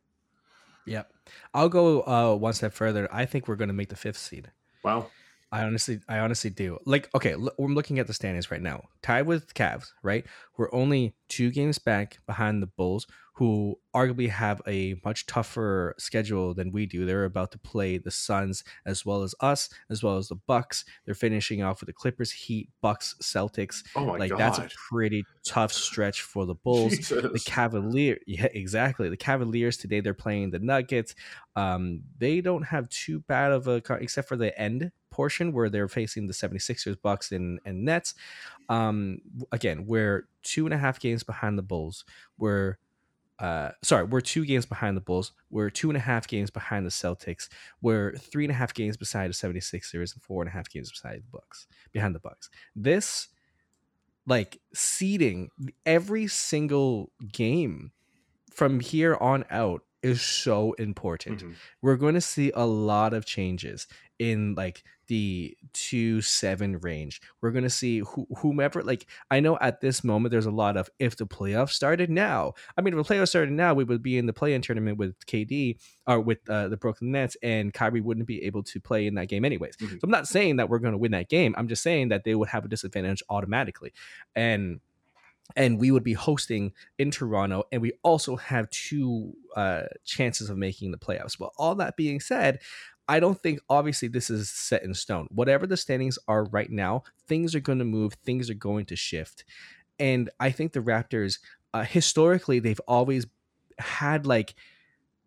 [0.85, 1.11] Yep.
[1.53, 3.07] I'll go uh, one step further.
[3.11, 4.51] I think we're going to make the fifth seed.
[4.83, 5.09] Wow.
[5.51, 6.77] I honestly, I honestly do.
[6.85, 8.83] Like, okay, look, I'm looking at the standings right now.
[9.01, 10.25] Tied with Cavs, right?
[10.57, 13.07] We're only two games back behind the Bulls,
[13.39, 17.05] who arguably have a much tougher schedule than we do.
[17.05, 20.83] They're about to play the Suns as well as us, as well as the Bucks.
[21.05, 23.81] They're finishing off with the Clippers, Heat, Bucks, Celtics.
[23.95, 24.39] Oh my like god.
[24.39, 26.91] that's a pretty tough stretch for the Bulls.
[26.97, 27.43] the Jesus.
[27.45, 29.07] Cavalier, yeah, exactly.
[29.07, 31.15] The Cavaliers today they're playing the Nuggets.
[31.55, 35.87] Um, they don't have too bad of a except for the end portion where they're
[35.87, 38.15] facing the 76ers, Bucks, and and Nets.
[38.67, 39.21] Um,
[39.53, 42.03] again, we're two and a half games behind the Bulls.
[42.37, 42.77] We're
[43.39, 45.31] uh, sorry, we're two games behind the Bulls.
[45.49, 47.47] We're two and a half games behind the Celtics.
[47.81, 50.91] We're three and a half games beside the 76ers and four and a half games
[50.91, 52.49] beside the Bucks, behind the Bucks.
[52.75, 53.29] This
[54.27, 55.49] like seeding
[55.85, 57.91] every single game
[58.51, 61.43] from here on out is so important.
[61.43, 61.55] Mhm.
[61.81, 67.21] We're going to see a lot of changes in like the two seven range.
[67.41, 70.77] We're going to see who, whomever like I know at this moment there's a lot
[70.77, 72.53] of if the playoffs started now.
[72.77, 75.15] I mean, if the playoffs started now, we would be in the play-in tournament with
[75.25, 79.15] KD or with uh, the Brooklyn Nets, and Kyrie wouldn't be able to play in
[79.15, 79.75] that game anyways.
[79.77, 79.91] Mhm.
[79.91, 81.55] So I'm not saying that we're going to win that game.
[81.57, 83.93] I'm just saying that they would have a disadvantage automatically,
[84.35, 84.79] and
[85.55, 90.57] and we would be hosting in Toronto, and we also have two uh, chances of
[90.57, 91.39] making the playoffs.
[91.39, 92.59] Well, all that being said,
[93.07, 95.27] I don't think obviously this is set in stone.
[95.31, 98.95] Whatever the standings are right now, things are going to move, things are going to
[98.95, 99.45] shift,
[99.97, 101.39] and I think the Raptors,
[101.73, 103.25] uh, historically, they've always
[103.79, 104.55] had like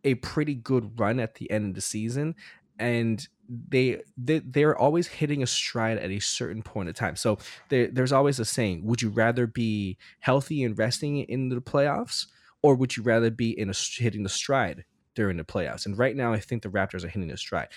[0.04, 2.34] a pretty good run at the end of the season
[2.78, 7.16] and they, they they're always hitting a stride at a certain point of time.
[7.16, 11.60] So there, there's always a saying would you rather be healthy and resting in the
[11.60, 12.26] playoffs
[12.62, 15.86] or would you rather be in a hitting the stride during the playoffs?
[15.86, 17.68] And right now i think the raptors are hitting a stride.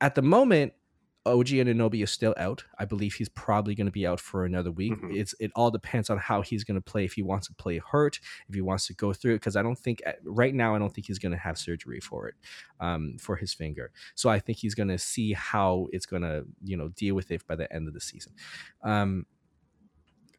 [0.00, 0.72] At the moment
[1.24, 2.64] OG Anunoby is still out.
[2.78, 4.94] I believe he's probably going to be out for another week.
[4.94, 5.14] Mhm.
[5.14, 7.04] It's it all depends on how he's going to play.
[7.04, 9.62] If he wants to play hurt, if he wants to go through it, because I
[9.62, 12.34] don't think right now I don't think he's going to have surgery for it,
[12.80, 13.92] um, for his finger.
[14.16, 17.30] So I think he's going to see how it's going to you know deal with
[17.30, 18.32] it by the end of the season.
[18.82, 19.26] Um,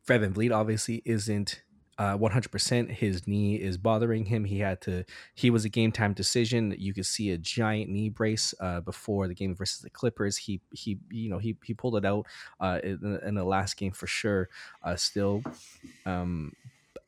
[0.04, 1.64] Fred VanVleet obviously isn't
[1.98, 5.04] uh, 100% his knee is bothering him he had to
[5.36, 9.28] he was a game time decision you could see a giant knee brace uh, before
[9.28, 12.26] the game versus the clippers he he you know he, he pulled it out
[12.60, 14.50] uh, in, in the last game for sure
[14.84, 15.44] uh, still
[16.06, 16.52] um,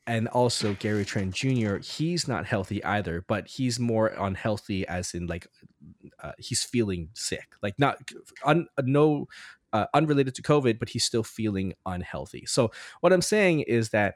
[0.06, 1.78] and also Gary Trent Jr.
[1.78, 5.48] He's not healthy either, but he's more unhealthy as in like
[6.22, 7.98] uh, he's feeling sick, like not
[8.44, 9.26] un, no
[9.72, 12.44] uh, unrelated to COVID, but he's still feeling unhealthy.
[12.46, 12.70] So
[13.00, 14.14] what I'm saying is that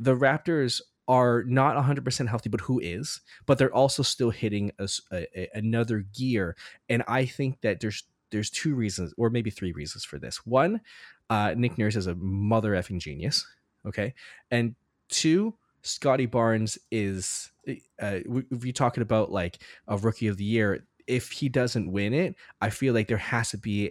[0.00, 3.20] the Raptors are not 100% healthy, but who is?
[3.44, 6.56] But they're also still hitting a, a, another gear,
[6.88, 10.46] and I think that there's there's two reasons, or maybe three reasons for this.
[10.46, 10.80] One,
[11.28, 13.46] uh, Nick Nurse is a mother effing genius.
[13.86, 14.14] Okay,
[14.50, 14.74] and
[15.08, 17.50] two, Scottie Barnes is.
[17.68, 22.14] Uh, if you're talking about like a rookie of the year, if he doesn't win
[22.14, 23.90] it, I feel like there has to be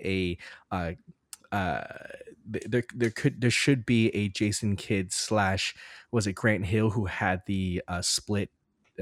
[0.71, 0.91] a uh,
[1.51, 1.83] uh,
[2.65, 5.75] there there could there should be a Jason Kidd slash
[6.11, 8.49] was it Grant Hill who had the uh, split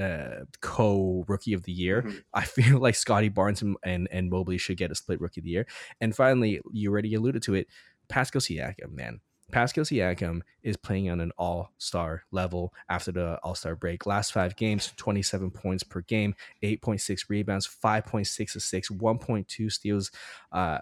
[0.00, 2.02] uh, co rookie of the year.
[2.02, 2.18] Mm-hmm.
[2.34, 5.44] I feel like Scottie Barnes and, and, and Mobley should get a split rookie of
[5.44, 5.66] the year.
[6.00, 7.68] And finally, you already alluded to it,
[8.08, 9.20] Pascal Siakam, man.
[9.50, 14.04] Pascal Siakam is playing on an all star level after the all star break.
[14.04, 20.10] Last five games, 27 points per game, 8.6 rebounds, 5.6 assists, 1.2 steals,
[20.52, 20.78] uh,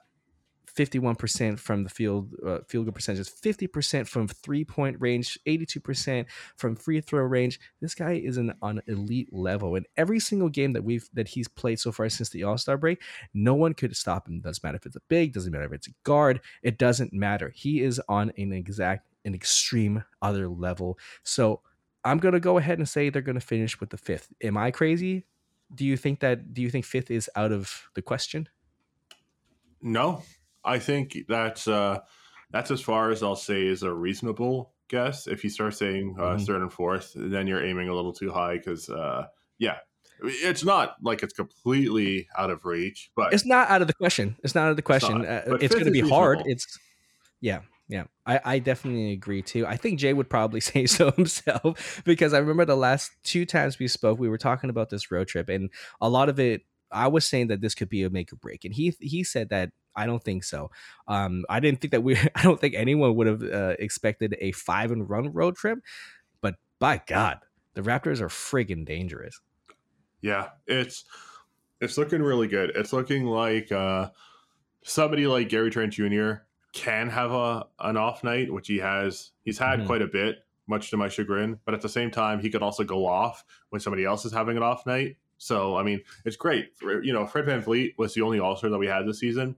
[0.76, 6.76] 51% from the field uh, field goal percentages, 50% from three point range, 82% from
[6.76, 7.58] free throw range.
[7.80, 9.74] This guy is an on elite level.
[9.76, 12.76] And every single game that we've that he's played so far since the All Star
[12.76, 14.40] break, no one could stop him.
[14.40, 16.40] Doesn't matter if it's a big, doesn't matter if it's a guard.
[16.62, 17.50] It doesn't matter.
[17.54, 20.98] He is on an exact, an extreme other level.
[21.22, 21.62] So
[22.04, 24.28] I'm gonna go ahead and say they're gonna finish with the fifth.
[24.42, 25.24] Am I crazy?
[25.74, 26.52] Do you think that?
[26.52, 28.48] Do you think fifth is out of the question?
[29.82, 30.22] No,
[30.66, 32.00] I think that's uh,
[32.50, 35.26] that's as far as I'll say is a reasonable guess.
[35.26, 36.44] If you start saying uh, mm-hmm.
[36.44, 39.26] third and fourth, then you're aiming a little too high because uh,
[39.58, 39.76] yeah,
[40.22, 44.36] it's not like it's completely out of reach, but it's not out of the question.
[44.42, 45.24] It's not out of the question.
[45.24, 46.16] It's, uh, it's going to be reasonable.
[46.16, 46.42] hard.
[46.46, 46.78] It's
[47.40, 48.04] yeah, yeah.
[48.26, 49.66] I, I definitely agree too.
[49.66, 53.78] I think Jay would probably say so himself because I remember the last two times
[53.78, 56.62] we spoke, we were talking about this road trip, and a lot of it.
[56.92, 59.48] I was saying that this could be a make or break, and he he said
[59.48, 60.70] that I don't think so.
[61.08, 62.16] Um, I didn't think that we.
[62.34, 65.78] I don't think anyone would have uh, expected a five and run road trip,
[66.40, 67.38] but by God,
[67.74, 69.40] the Raptors are friggin' dangerous.
[70.20, 71.04] Yeah, it's
[71.80, 72.72] it's looking really good.
[72.74, 74.10] It's looking like uh,
[74.82, 76.32] somebody like Gary Trent Jr.
[76.72, 79.32] can have a an off night, which he has.
[79.42, 79.86] He's had mm-hmm.
[79.86, 81.58] quite a bit, much to my chagrin.
[81.64, 84.56] But at the same time, he could also go off when somebody else is having
[84.56, 85.16] an off night.
[85.38, 86.70] So I mean, it's great.
[86.82, 89.56] You know, Fred VanVleet was the only All Star that we had this season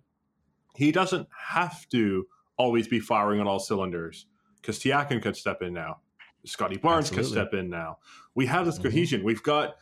[0.78, 2.24] he doesn't have to
[2.56, 4.26] always be firing on all cylinders
[4.60, 5.98] because Siakam could step in now.
[6.44, 7.30] Scottie Barnes Absolutely.
[7.30, 7.98] could step in now.
[8.36, 8.84] We have this mm-hmm.
[8.84, 9.24] cohesion.
[9.24, 9.74] We've got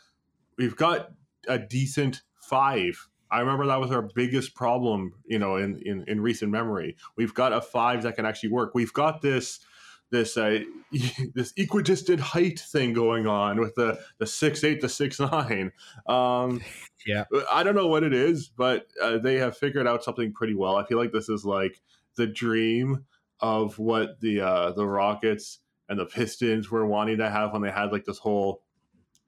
[0.57, 1.11] we've got
[1.49, 3.09] a decent five.
[3.31, 6.97] I remember that was our biggest problem, you know, in, in, in recent memory.
[7.15, 8.71] We've got a five that can actually work.
[8.75, 9.61] We've got this
[10.11, 10.61] this uh,
[11.35, 15.73] this equidistant height thing going on with the the six eight to six nine.
[16.07, 16.61] Um,
[17.07, 20.55] yeah, I don't know what it is, but uh, they have figured out something pretty
[20.55, 20.77] well.
[20.77, 21.81] I feel like this is like
[22.17, 23.05] the dream
[23.41, 27.71] of what the uh, the Rockets and the Pistons were wanting to have when they
[27.71, 28.63] had like this whole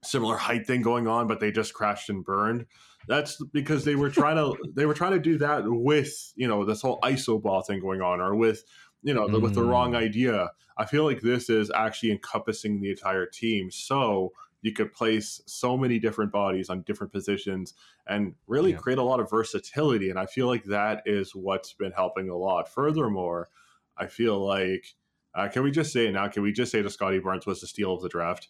[0.03, 2.67] similar height thing going on, but they just crashed and burned.
[3.07, 6.65] That's because they were trying to they were trying to do that with you know
[6.65, 8.65] this whole iso ball thing going on, or with
[9.03, 9.41] you know, mm.
[9.41, 9.99] with the wrong mm.
[9.99, 10.51] idea.
[10.77, 13.71] I feel like this is actually encompassing the entire team.
[13.71, 14.33] So
[14.63, 17.75] you could place so many different bodies on different positions
[18.07, 18.79] and really yeah.
[18.79, 20.11] create a lot of versatility.
[20.11, 22.69] And I feel like that is what's been helping a lot.
[22.69, 23.49] Furthermore,
[23.97, 24.95] I feel like,
[25.35, 26.29] uh, can we just say it now?
[26.29, 28.49] Can we just say that Scottie Barnes was the steal of the draft?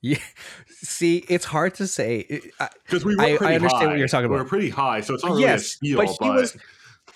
[0.00, 0.18] Yeah.
[0.66, 2.42] See, it's hard to say
[2.84, 3.86] because we were I, I, understand high.
[3.86, 4.42] what you're talking about.
[4.42, 5.96] We pretty high, so it's not really yes, a steal.
[5.98, 6.34] But he but...
[6.34, 6.56] was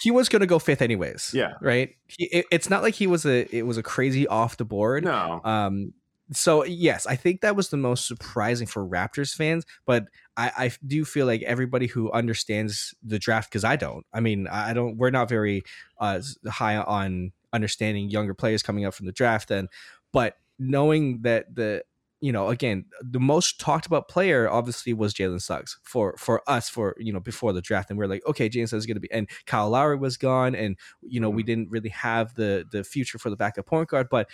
[0.00, 1.32] he was going to go fifth anyways.
[1.34, 1.54] Yeah.
[1.60, 1.96] Right.
[2.06, 5.04] He, it, it's not like he was a it was a crazy off the board.
[5.04, 5.40] No.
[5.44, 5.92] Um.
[6.32, 10.06] So yes, I think that was the most surprising for Raptors fans, but
[10.36, 14.04] I, I do feel like everybody who understands the draft because I don't.
[14.12, 14.96] I mean, I don't.
[14.96, 15.62] We're not very
[16.00, 19.68] uh, high on understanding younger players coming up from the draft, and
[20.12, 21.84] but knowing that the
[22.26, 26.68] you know, again, the most talked about player obviously was Jalen Suggs for for us
[26.68, 28.96] for you know before the draft, and we are like, okay, Jalen Suggs is going
[28.96, 31.46] to be, and Kyle Lowry was gone, and you know we mm-hmm.
[31.46, 34.28] didn't really have the the future for the backup point guard, but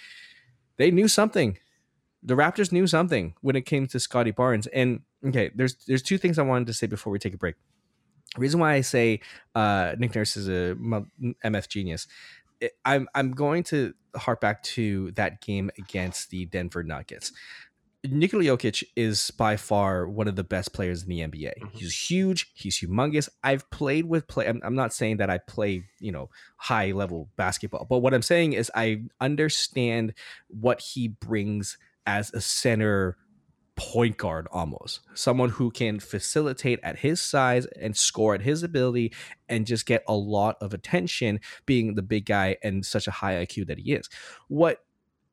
[0.79, 1.59] they knew something.
[2.23, 6.17] The Raptors knew something when it came to Scottie Barnes, and okay, there's there's two
[6.17, 7.57] things I wanted to say before we take a break.
[8.35, 9.21] The reason why I say
[9.55, 10.75] uh, Nick Nurse is a
[11.45, 12.07] MF genius
[12.63, 17.33] it, I'm I'm going to harp back to that game against the Denver Nuggets.
[18.05, 21.53] Nikola Jokic is by far one of the best players in the NBA.
[21.59, 21.79] Mm-hmm.
[21.79, 22.51] He's huge.
[22.55, 23.29] He's humongous.
[23.45, 24.49] I've played with play.
[24.49, 28.23] I'm, I'm, not saying that I play, you know, high level basketball, but what I'm
[28.23, 30.15] saying is I understand
[30.49, 33.17] what he brings as a center
[33.75, 39.13] point guard almost someone who can facilitate at his size and score at his ability
[39.49, 43.35] and just get a lot of attention being the big guy and such a high
[43.47, 44.11] IQ that he is.
[44.49, 44.85] What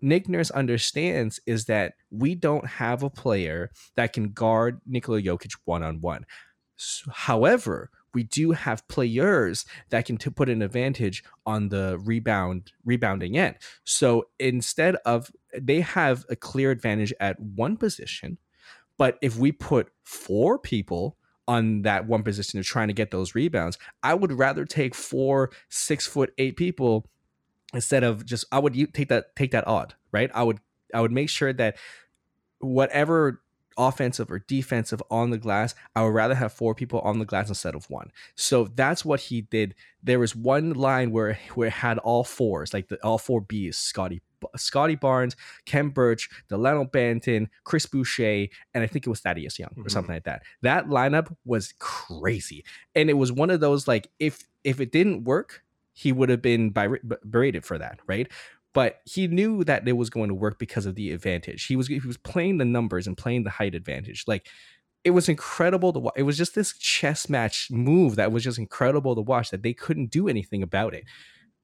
[0.01, 5.55] Nick Nurse understands is that we don't have a player that can guard Nikola Jokic
[5.65, 6.25] one on one.
[7.11, 13.37] However, we do have players that can to put an advantage on the rebound rebounding
[13.37, 13.55] end.
[13.83, 18.37] So instead of they have a clear advantage at one position,
[18.97, 23.35] but if we put four people on that one position of trying to get those
[23.35, 27.05] rebounds, I would rather take four six foot eight people
[27.73, 30.29] instead of just I would take that take that odd, right?
[30.33, 30.59] I would
[30.93, 31.77] I would make sure that
[32.59, 33.41] whatever
[33.77, 37.47] offensive or defensive on the glass, I would rather have four people on the glass
[37.47, 38.11] instead of one.
[38.35, 39.73] So that's what he did.
[40.03, 43.77] There was one line where where it had all fours, like the all four B's,
[43.77, 44.21] Scotty
[44.55, 49.71] Scottie Barnes, Khem Birch, Delano Banton, Chris Boucher, and I think it was Thaddeus Young
[49.71, 49.89] or mm-hmm.
[49.89, 50.43] something like that.
[50.61, 52.63] That lineup was crazy.
[52.95, 55.63] And it was one of those like if if it didn't work,
[55.99, 58.31] he would have been berated for that, right?
[58.73, 61.65] But he knew that it was going to work because of the advantage.
[61.65, 64.23] He was he was playing the numbers and playing the height advantage.
[64.27, 64.47] Like
[65.03, 66.13] it was incredible to watch.
[66.15, 69.73] It was just this chess match move that was just incredible to watch that they
[69.73, 71.03] couldn't do anything about it.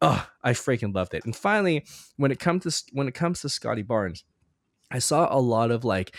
[0.01, 1.23] Oh, I freaking loved it.
[1.23, 1.85] And finally,
[2.17, 4.25] when it comes to when it comes to Scottie Barnes,
[4.91, 6.17] I saw a lot of like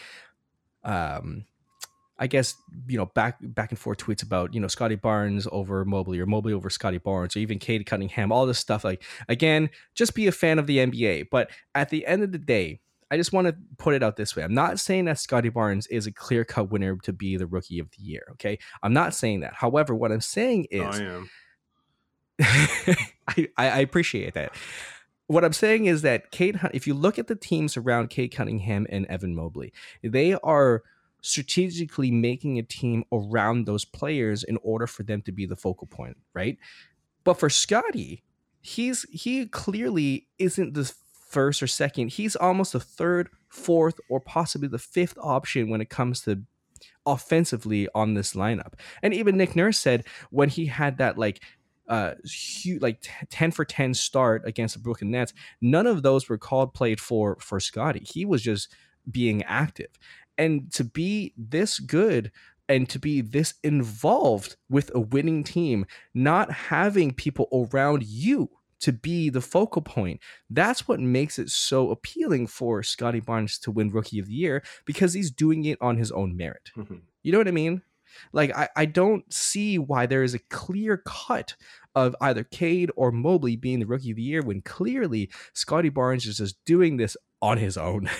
[0.85, 1.44] um
[2.18, 2.55] I guess
[2.88, 6.26] you know back back and forth tweets about you know Scottie Barnes over Mobley or
[6.26, 8.85] Mobley over Scottie Barnes or even Cade Cunningham, all this stuff.
[8.85, 11.26] Like again, just be a fan of the NBA.
[11.31, 14.35] But at the end of the day, I just want to put it out this
[14.35, 14.42] way.
[14.42, 17.79] I'm not saying that Scottie Barnes is a clear cut winner to be the rookie
[17.79, 18.22] of the year.
[18.33, 19.55] Okay, I'm not saying that.
[19.55, 21.31] However, what I'm saying oh, is, I am.
[23.29, 24.52] I, I appreciate that.
[25.29, 28.87] What I'm saying is that Cade, if you look at the teams around Cade Cunningham
[28.88, 30.83] and Evan Mobley, they are
[31.27, 35.89] strategically making a team around those players in order for them to be the focal
[35.89, 36.57] point, right?
[37.25, 38.23] But for Scottie,
[38.61, 40.93] he's he clearly isn't the
[41.29, 42.12] first or second.
[42.12, 46.43] He's almost the third, fourth, or possibly the fifth option when it comes to
[47.05, 48.75] offensively on this lineup.
[49.03, 51.43] And even Nick Nurse said when he had that like
[51.89, 56.39] uh huge like 10 for 10 start against the Brooklyn Nets, none of those were
[56.39, 58.07] called played for for Scottie.
[58.09, 58.69] He was just
[59.11, 59.91] being active
[60.38, 62.31] and to be this good
[62.68, 68.92] and to be this involved with a winning team, not having people around you to
[68.92, 70.20] be the focal point.
[70.51, 74.62] That's what makes it so appealing for Scottie Barnes to win Rookie of the Year
[74.85, 76.70] because he's doing it on his own merit.
[76.77, 76.96] Mm-hmm.
[77.22, 77.83] You know what I mean?
[78.33, 81.55] Like, I, I don't see why there is a clear cut
[81.94, 86.27] of either Cade or Mobley being the Rookie of the Year when clearly Scottie Barnes
[86.27, 88.09] is just doing this on his own.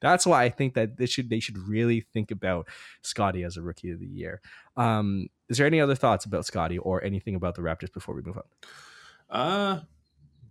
[0.00, 2.68] That's why I think that they should they should really think about
[3.02, 4.40] Scottie as a rookie of the year.
[4.76, 8.22] Um, is there any other thoughts about Scottie or anything about the Raptors before we
[8.22, 8.44] move on?
[9.28, 9.80] Uh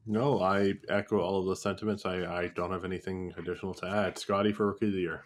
[0.06, 2.04] no, I echo all of the sentiments.
[2.06, 4.18] I, I don't have anything additional to add.
[4.18, 5.24] Scottie for rookie of the year.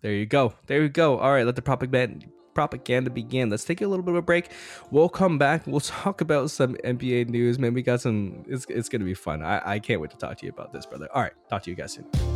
[0.00, 0.54] There you go.
[0.66, 1.18] There you go.
[1.18, 3.50] All right, let the propaganda propaganda begin.
[3.50, 4.50] Let's take a little bit of a break.
[4.90, 5.66] We'll come back.
[5.66, 7.58] We'll talk about some NBA news.
[7.58, 8.44] Man, we got some.
[8.48, 9.42] It's, it's gonna be fun.
[9.42, 11.08] I, I can't wait to talk to you about this, brother.
[11.14, 12.35] All right, talk to you guys soon.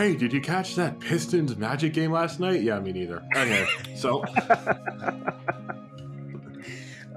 [0.00, 2.62] Hey, did you catch that Pistons Magic game last night?
[2.62, 3.22] Yeah, me neither.
[3.36, 4.24] Okay, so.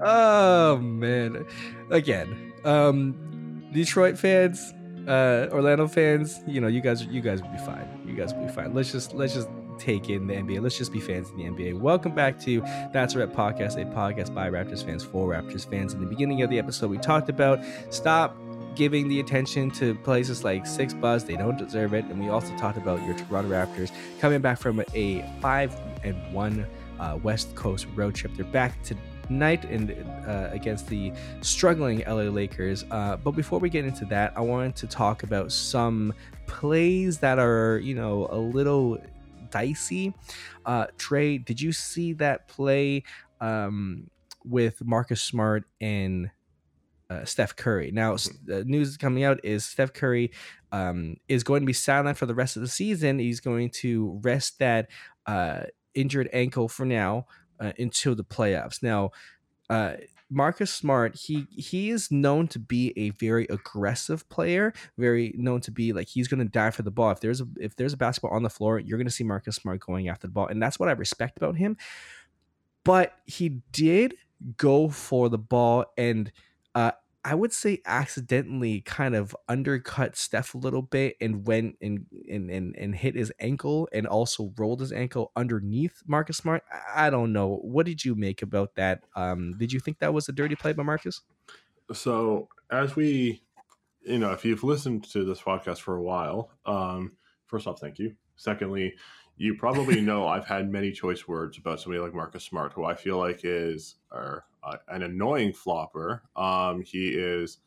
[0.04, 1.46] oh man,
[1.88, 4.74] again, um, Detroit fans,
[5.08, 7.88] uh, Orlando fans, you know, you guys, you guys will be fine.
[8.04, 8.74] You guys will be fine.
[8.74, 10.60] Let's just let's just take in the NBA.
[10.60, 11.80] Let's just be fans in the NBA.
[11.80, 12.60] Welcome back to
[12.92, 15.94] That's a Rep Podcast, a podcast by Raptors fans for Raptors fans.
[15.94, 18.36] In the beginning of the episode, we talked about stop
[18.74, 21.24] giving the attention to places like Six Buzz.
[21.24, 22.04] They don't deserve it.
[22.06, 26.66] And we also talked about your Toronto Raptors coming back from a five and one
[26.98, 28.32] uh, West Coast road trip.
[28.36, 29.92] They're back tonight and
[30.26, 32.84] uh, against the struggling LA Lakers.
[32.90, 36.12] Uh, but before we get into that, I wanted to talk about some
[36.46, 38.98] plays that are, you know, a little
[39.50, 40.14] dicey.
[40.66, 43.04] Uh, Trey, did you see that play
[43.40, 44.10] um,
[44.44, 46.30] with Marcus Smart and
[47.10, 47.90] uh, Steph Curry?
[47.92, 50.32] Now, the news coming out is Steph Curry
[50.72, 53.18] um, is going to be silent for the rest of the season.
[53.18, 54.90] He's going to rest that
[55.26, 57.26] uh, injured ankle for now
[57.60, 58.82] uh, until the playoffs.
[58.82, 59.10] Now,
[59.70, 59.94] uh,
[60.30, 65.70] Marcus Smart, he he is known to be a very aggressive player, very known to
[65.70, 67.10] be like he's going to die for the ball.
[67.10, 69.56] If there's a, if there's a basketball on the floor, you're going to see Marcus
[69.56, 71.76] Smart going after the ball, and that's what I respect about him.
[72.84, 74.14] But he did
[74.56, 76.32] go for the ball, and
[76.74, 76.92] uh,
[77.26, 82.50] I would say accidentally kind of undercut Steph a little bit and went and and
[82.50, 86.62] and, and hit his ankle and also rolled his ankle underneath Marcus Smart.
[86.94, 87.60] I don't know.
[87.62, 89.04] What did you make about that?
[89.16, 91.22] Um, did you think that was a dirty play by Marcus?
[91.92, 93.42] So as we,
[94.02, 97.12] you know, if you've listened to this podcast for a while, um,
[97.46, 98.14] first off, thank you.
[98.36, 98.94] Secondly,
[99.36, 102.94] you probably know I've had many choice words about somebody like Marcus Smart, who I
[102.94, 106.22] feel like is or, uh, an annoying flopper.
[106.36, 107.58] Um, he is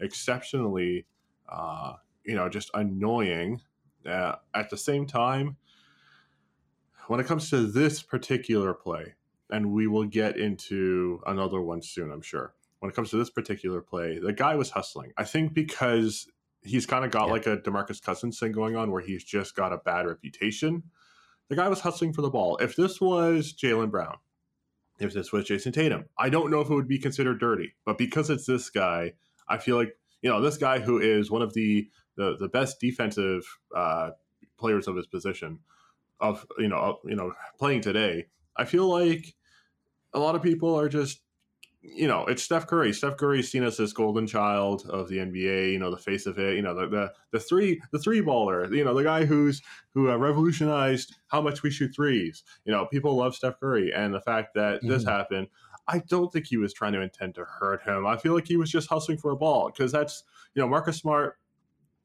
[0.00, 1.06] exceptionally,
[1.48, 3.60] uh, you know, just annoying.
[4.04, 5.56] Uh, at the same time,
[7.08, 9.14] when it comes to this particular play,
[9.50, 12.54] and we will get into another one soon, I'm sure.
[12.80, 15.12] When it comes to this particular play, the guy was hustling.
[15.16, 16.28] I think because
[16.62, 17.32] he's kind of got Yeah.
[17.32, 20.84] like a Demarcus Cousins thing going on where he's just got a bad reputation.
[21.48, 22.56] The guy was hustling for the ball.
[22.56, 24.16] If this was Jaylen Brown,
[24.98, 27.74] if this was Jayson Tatum, I don't know if it would be considered dirty.
[27.84, 29.12] But because it's this guy,
[29.48, 32.80] I feel like you know this guy who is one of the the, the best
[32.80, 33.44] defensive
[33.74, 34.10] uh,
[34.58, 35.60] players of his position
[36.20, 38.26] of you know of, you know playing today.
[38.56, 39.34] I feel like
[40.12, 41.20] a lot of people are just
[41.94, 42.92] you know, it's Steph Curry.
[42.92, 45.72] Steph Curry's seen as this golden child of the NBA.
[45.72, 46.56] You know, the face of it.
[46.56, 48.74] You know, the the, the three the three baller.
[48.74, 49.62] You know, the guy who's
[49.94, 52.42] who uh, revolutionized how much we shoot threes.
[52.64, 55.08] You know, people love Steph Curry, and the fact that this Mhm.
[55.10, 55.48] happened,
[55.88, 58.06] I don't think he was trying to intend to hurt him.
[58.06, 60.24] I feel like he was just hustling for a ball because that's
[60.54, 61.38] you know Marcus Smart.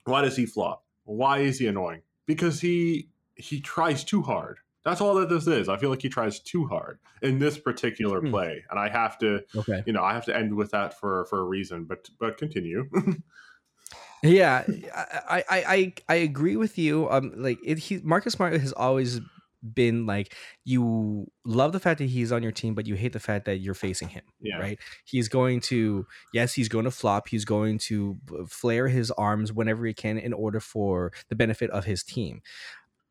[0.06, 0.86] Why does he flop?
[1.04, 2.02] Why is he annoying?
[2.26, 4.60] Because he he tries too hard.
[4.84, 5.70] That's all that this is.
[5.70, 8.30] I feel like he tries too hard in this particular Hmm.
[8.32, 9.84] play, and I have to Okay.
[9.86, 12.90] you know, I have to end with that for for a reason, but but continue.
[14.24, 14.64] Yeah,
[14.96, 17.10] I, I I I agree with you.
[17.10, 19.20] Um, like it, he Marcus Smart has always
[19.74, 23.20] been like you love the fact that he's on your team, but you hate the
[23.20, 24.22] fact that you're facing him.
[24.40, 24.58] Yeah.
[24.60, 24.80] Right.
[25.06, 27.30] He's going to yes, he's going to flop.
[27.30, 28.16] He's going to
[28.48, 32.42] flare his arms whenever he can in order for the benefit of his team.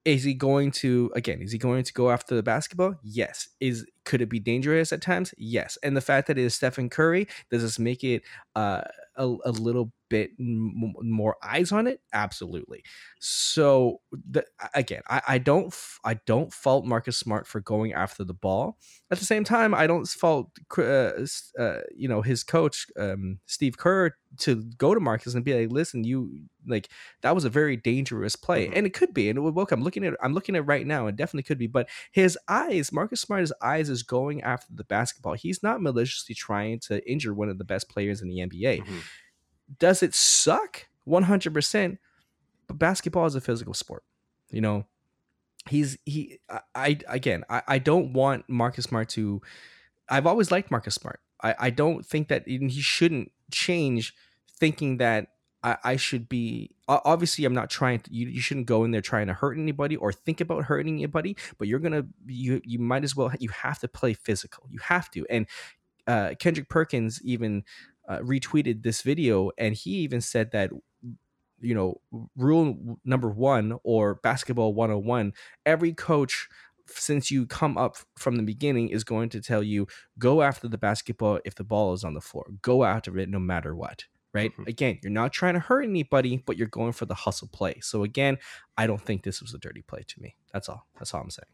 [0.04, 1.42] Is he going to again?
[1.42, 2.94] Is he going to go after the basketball?
[3.02, 3.48] Yes.
[3.60, 5.34] Is could it be dangerous at times?
[5.36, 5.76] Yes.
[5.82, 8.22] And the fact that it is Stephen Curry does this make it
[8.56, 8.82] uh,
[9.16, 12.02] a, a little bit m- more eyes on it?
[12.12, 12.82] Absolutely.
[13.18, 14.44] So the,
[14.74, 18.78] again, I, I don't f- I don't fault Marcus Smart for going after the ball.
[19.10, 21.12] At the same time, I don't fault uh,
[21.58, 25.72] uh, you know his coach um, Steve Kerr to go to Marcus and be like,
[25.72, 26.88] listen, you like
[27.22, 28.72] that was a very dangerous play, Mhm.
[28.76, 29.28] and it could be.
[29.28, 31.58] And it would I'm looking at I'm looking at it right now, it definitely could
[31.58, 31.66] be.
[31.66, 35.34] But his eyes, Marcus Smart's eyes, is going after the basketball.
[35.34, 38.82] He's not maliciously trying to injure one of the best players in the NBA.
[38.82, 39.02] Mhm.
[39.78, 40.86] Does it suck?
[41.06, 41.98] 100%.
[42.66, 44.04] But basketball is a physical sport.
[44.50, 44.86] You know,
[45.68, 49.40] he's he I, I again, I, I don't want Marcus Smart to
[50.08, 51.20] I've always liked Marcus Smart.
[51.42, 54.14] I, I don't think that he shouldn't change
[54.58, 55.28] thinking that
[55.62, 59.00] I, I should be obviously I'm not trying to you, you shouldn't go in there
[59.00, 63.04] trying to hurt anybody or think about hurting anybody, but you're gonna you you might
[63.04, 64.64] as well you have to play physical.
[64.70, 65.26] You have to.
[65.28, 65.46] And
[66.06, 67.62] uh, Kendrick Perkins even
[68.10, 70.70] uh, retweeted this video and he even said that
[71.60, 72.00] you know
[72.36, 75.32] rule number one or basketball 101
[75.64, 76.48] every coach
[76.86, 79.86] since you come up from the beginning is going to tell you
[80.18, 82.46] go after the basketball if the ball is on the floor.
[82.62, 84.52] Go after it no matter what right?
[84.56, 84.66] Mhm.
[84.66, 87.78] again you're not trying to hurt anybody but you're going for the hustle play.
[87.80, 88.38] So again
[88.76, 90.34] i don't think this was a dirty play to me.
[90.52, 90.86] That's all.
[90.98, 91.46] That's all i'm saying.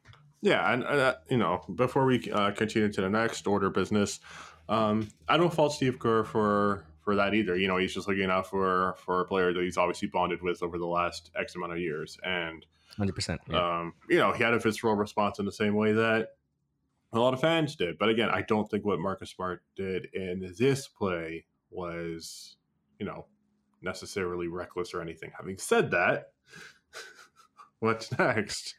[0.43, 4.21] Yeah, and uh, you know, before we uh, continue to the next order business,
[4.69, 7.57] um, I don't fault Steve Kerr for for that either.
[7.57, 10.63] You know, he's just looking out for for a player that he's obviously bonded with
[10.63, 13.41] over the last X amount of years, and Hundred percent.
[13.53, 16.31] um, you know, he had a visceral response in the same way that
[17.13, 17.99] a lot of fans did.
[17.99, 22.57] But again, I don't think what Marcus Smart did in this play was,
[22.99, 23.27] you know,
[23.83, 25.31] necessarily reckless or anything.
[25.37, 26.33] Having said that,
[27.81, 28.75] what's next?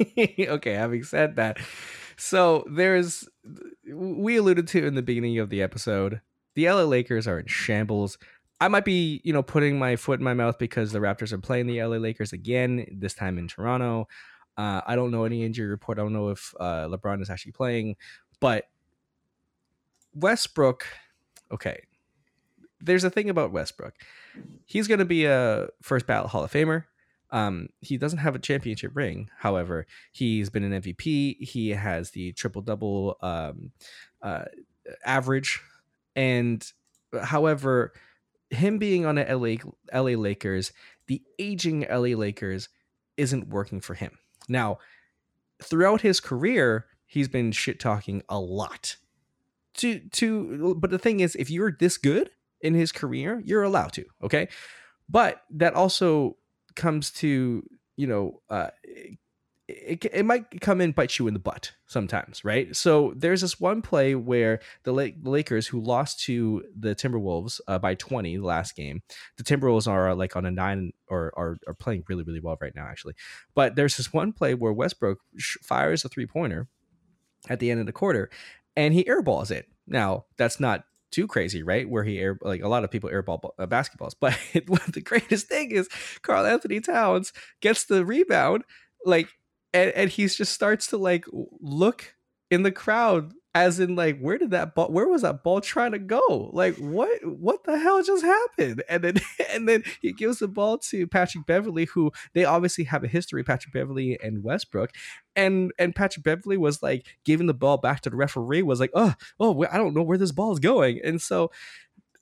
[0.18, 1.58] okay, having said that,
[2.18, 3.28] so there's
[3.88, 6.20] we alluded to in the beginning of the episode,
[6.54, 8.18] the LA Lakers are in shambles.
[8.60, 11.38] I might be, you know, putting my foot in my mouth because the Raptors are
[11.38, 14.08] playing the LA Lakers again, this time in Toronto.
[14.56, 16.00] Uh, I don't know any injury report.
[16.00, 17.94] I don't know if uh, LeBron is actually playing,
[18.40, 18.64] but
[20.12, 20.84] Westbrook,
[21.52, 21.82] okay.
[22.80, 23.94] There's a thing about Westbrook.
[24.64, 26.84] He's going to be a first ballot Hall of Famer.
[27.30, 29.30] Um, he doesn't have a championship ring.
[29.38, 31.40] However, he's been an MVP.
[31.40, 33.72] He has the triple double um,
[34.22, 34.44] uh,
[35.04, 35.60] average,
[36.16, 36.64] and
[37.22, 37.92] however,
[38.50, 39.56] him being on a LA
[39.92, 40.72] LA Lakers,
[41.06, 42.68] the aging LA Lakers
[43.16, 44.18] isn't working for him.
[44.48, 44.78] Now,
[45.62, 48.96] throughout his career, he's been shit talking a lot.
[49.74, 53.92] To to but the thing is, if you're this good in his career, you're allowed
[53.92, 54.48] to, okay?
[55.08, 56.36] But that also
[56.78, 57.62] comes to,
[57.96, 58.68] you know, uh
[59.68, 62.74] it, it might come and bite you in the butt sometimes, right?
[62.74, 67.78] So there's this one play where the, La- Lakers, who lost to the Timberwolves uh,
[67.78, 69.02] by 20 the last game,
[69.36, 72.74] the Timberwolves are like on a nine or are, are playing really, really well right
[72.74, 73.14] now, actually.
[73.54, 75.18] But there's this one play where Westbrook
[75.62, 76.66] fires a three pointer
[77.50, 78.30] at the end of the quarter
[78.74, 79.66] and he airballs it.
[79.86, 81.88] Now, that's not too crazy, right?
[81.88, 85.70] Where he air like a lot of people airball uh, basketballs, but the greatest thing
[85.70, 85.88] is
[86.22, 88.64] Karl-Anthony Towns gets the rebound,
[89.04, 89.28] like
[89.72, 92.14] and, and he's just starts to like look
[92.50, 95.92] in the crowd as in like where did that ball where was that ball trying
[95.92, 96.50] to go?
[96.52, 98.82] Like what what the hell just happened?
[98.88, 99.14] And then
[99.52, 103.42] and then he gives the ball to Patrick Beverley who they obviously have a history
[103.42, 104.90] Patrick Beverley and westbrook.
[105.34, 108.90] And and Patrick Beverley was like giving the ball back to the referee was like
[108.94, 111.00] oh oh i don't know where this ball is going.
[111.02, 111.50] And so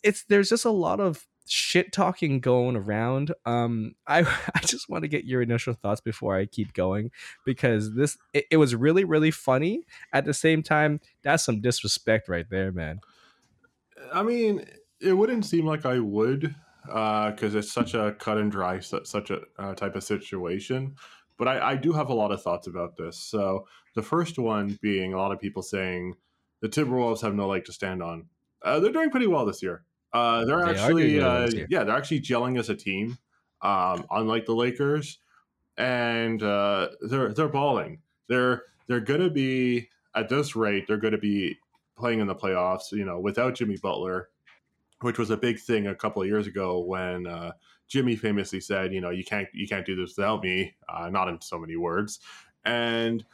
[0.03, 3.33] it's there's just a lot of shit talking going around.
[3.45, 4.21] Um, I
[4.55, 7.11] I just want to get your initial thoughts before I keep going
[7.45, 9.85] because this it, it was really really funny.
[10.13, 13.01] At the same time, that's some disrespect right there, man.
[14.13, 14.65] I mean,
[15.01, 16.55] it wouldn't seem like I would
[16.87, 20.95] because it's such a cut and dry, such a uh, type of situation.
[21.39, 23.19] But I, I do have a lot of thoughts about this.
[23.19, 26.15] So the first one being a lot of people saying
[26.63, 28.27] the Timberwolves have no leg to stand on.
[28.63, 29.85] Uh, they're doing pretty well this year.
[30.13, 33.19] Uh, they're they actually, uh, yeah, they're actually gelling as a team,
[33.63, 35.19] um, unlike the Lakers,
[35.77, 38.01] and uh, they're they're balling.
[38.29, 40.87] They're they're gonna be at this rate.
[40.87, 41.59] They're gonna be
[41.97, 42.93] playing in the playoffs.
[42.93, 44.31] You know, without Jimmy Butler,
[45.01, 47.53] which was a big thing a couple of years ago when uh,
[47.89, 51.29] Jimmy famously said, "You know, you can't you can't do this without me." Uh, not
[51.29, 52.21] in so many words,
[52.65, 53.25] and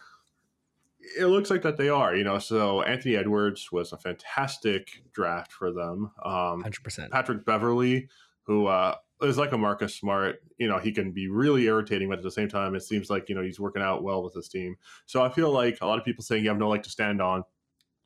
[1.19, 2.39] it looks like that they are, you know.
[2.39, 6.11] So Anthony Edwards was a fantastic draft for them.
[6.25, 7.11] Um, 100%.
[7.11, 8.09] Patrick Beverley,
[8.45, 12.19] who uh, is like a Marcus Smart, you know, he can be really irritating, but
[12.19, 14.49] at the same time, it seems like, you know, he's working out well with his
[14.49, 14.77] team.
[15.07, 17.21] So I feel like a lot of people saying you have no leg to stand
[17.21, 17.45] on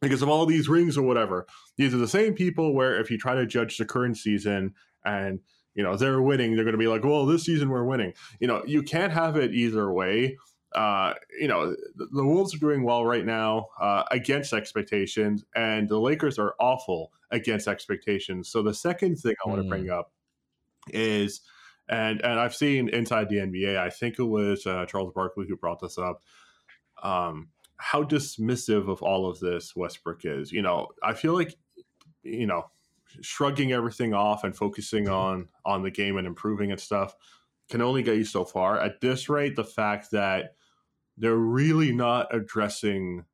[0.00, 1.46] because of all these rings or whatever.
[1.76, 4.74] These are the same people where if you try to judge the current season
[5.04, 5.40] and,
[5.74, 8.14] you know, they're winning, they're going to be like, well, this season we're winning.
[8.40, 10.36] You know, you can't have it either way
[10.74, 15.88] uh, you know, the, the, Wolves are doing well right now uh, against expectations, and
[15.88, 18.48] the Lakers are awful against expectations.
[18.48, 19.98] So the second thing I want to bring mm.
[19.98, 20.12] up
[20.88, 21.40] is,
[21.88, 25.56] and and I've seen inside the NBA, I think it was uh, Charles Barkley who
[25.56, 26.22] brought this up.
[27.02, 27.48] Um,
[27.78, 30.50] how dismissive of all of this Westbrook is.
[30.50, 31.54] You know, I feel like,
[32.22, 32.64] you know,
[33.20, 35.14] shrugging everything off and focusing mm-hmm.
[35.14, 37.14] on on the game and improving and stuff
[37.68, 38.78] can only get you so far.
[38.78, 40.54] At this rate, the fact that
[41.16, 43.24] they're really not addressing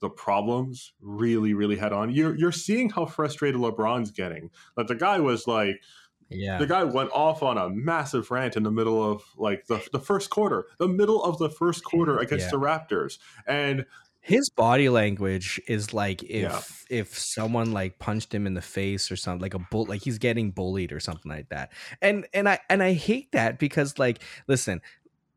[0.00, 2.10] the problems really, really head on.
[2.10, 4.50] You're you're seeing how frustrated LeBron's getting.
[4.76, 5.82] Like the guy was like,
[6.30, 9.86] yeah, the guy went off on a massive rant in the middle of like the
[9.92, 12.50] the first quarter, the middle of the first quarter against yeah.
[12.50, 13.86] the Raptors, and
[14.28, 16.98] his body language is like if yeah.
[16.98, 20.18] if someone like punched him in the face or something like a bull like he's
[20.18, 21.72] getting bullied or something like that
[22.02, 24.82] and and i and i hate that because like listen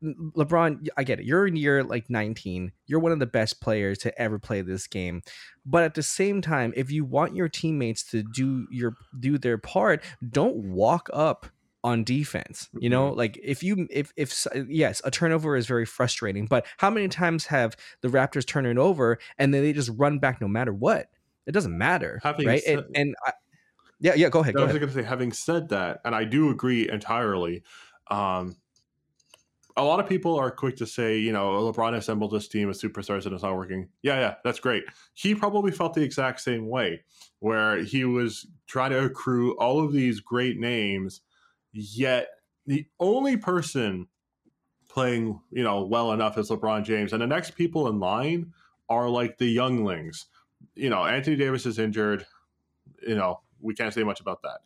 [0.04, 1.26] LeBron, I get it.
[1.26, 2.72] You're in year like 19.
[2.86, 5.22] You're one of the best players to ever play this game.
[5.64, 9.58] But at the same time, if you want your teammates to do your do their
[9.58, 11.46] part, don't walk up
[11.84, 12.68] on defense.
[12.78, 13.18] You know, mm-hmm.
[13.18, 17.46] like if you if if yes, a turnover is very frustrating, but how many times
[17.46, 21.08] have the Raptors turned it over and then they just run back no matter what?
[21.46, 22.62] It doesn't matter, Having right?
[22.62, 23.32] Said, and, and I,
[24.00, 24.28] Yeah, yeah.
[24.28, 24.54] Go ahead.
[24.56, 24.80] I Go was ahead.
[24.80, 27.62] going to say, having said that, and I do agree entirely.
[28.10, 28.56] Um,
[29.76, 32.76] a lot of people are quick to say, you know, LeBron assembled this team of
[32.76, 33.88] superstars and it's not working.
[34.02, 34.84] Yeah, yeah, that's great.
[35.14, 37.04] He probably felt the exact same way,
[37.38, 41.22] where he was trying to accrue all of these great names,
[41.72, 42.28] yet
[42.66, 44.08] the only person
[44.88, 48.52] playing, you know, well enough is LeBron James, and the next people in line
[48.88, 50.26] are like the younglings.
[50.74, 52.26] You know, Anthony Davis is injured.
[53.06, 54.60] You know, we can't say much about that.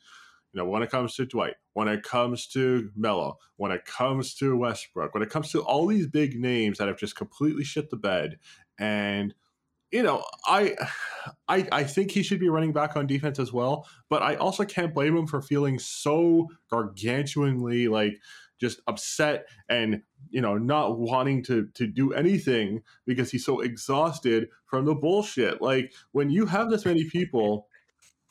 [0.52, 4.34] You know, when it comes to Dwight, when it comes to Melo, when it comes
[4.36, 7.90] to Westbrook, when it comes to all these big names that have just completely shit
[7.90, 8.38] the bed,
[8.78, 9.34] and
[9.92, 10.74] you know, I,
[11.48, 13.86] I, I think he should be running back on defense as well.
[14.08, 18.18] But I also can't blame him for feeling so gargantuanly like
[18.58, 24.48] just upset and you know not wanting to to do anything because he's so exhausted
[24.66, 25.60] from the bullshit.
[25.60, 27.68] Like when you have this many people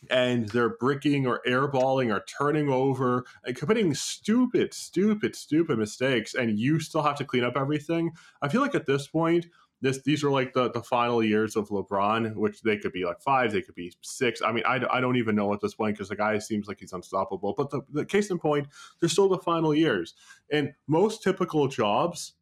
[0.10, 6.60] and they're bricking or airballing or turning over and committing stupid, stupid, stupid mistakes, and
[6.60, 8.12] you still have to clean up everything.
[8.42, 9.48] I feel like at this point,
[9.82, 13.22] this these are like the, the final years of LeBron, which they could be like
[13.22, 14.42] five, they could be six.
[14.42, 16.80] I mean, I, I don't even know at this point because the guy seems like
[16.80, 17.54] he's unstoppable.
[17.58, 18.68] But the, the case in point,
[19.00, 20.16] they're still the final years.
[20.52, 22.34] And most typical jobs,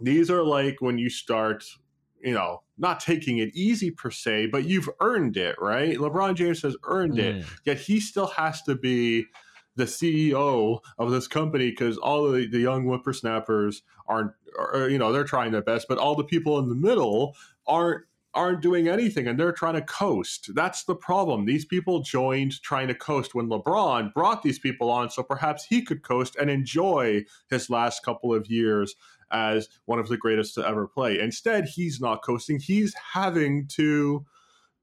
[0.00, 1.64] these are like when you start
[2.20, 5.96] you know, not taking it easy per se, but you've earned it, right?
[5.96, 7.46] LeBron James has earned it, mm.
[7.64, 9.26] yet he still has to be
[9.76, 14.32] the CEO of this company because all the, the young whippersnappers aren't,
[14.90, 17.36] you know, they're trying their best, but all the people in the middle
[17.66, 18.04] aren't
[18.36, 20.50] aren't doing anything and they're trying to coast.
[20.54, 21.46] That's the problem.
[21.46, 25.80] These people joined trying to coast when LeBron brought these people on so perhaps he
[25.82, 28.94] could coast and enjoy his last couple of years
[29.32, 31.18] as one of the greatest to ever play.
[31.18, 32.60] Instead, he's not coasting.
[32.60, 34.24] He's having to,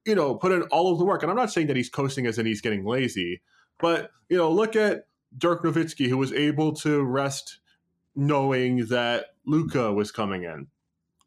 [0.04, 1.22] you know, put in all of the work.
[1.22, 3.42] And I'm not saying that he's coasting as in he's getting lazy,
[3.80, 5.04] but, you know, look at
[5.38, 7.60] Dirk Nowitzki, who was able to rest
[8.16, 10.68] knowing that Luka was coming in.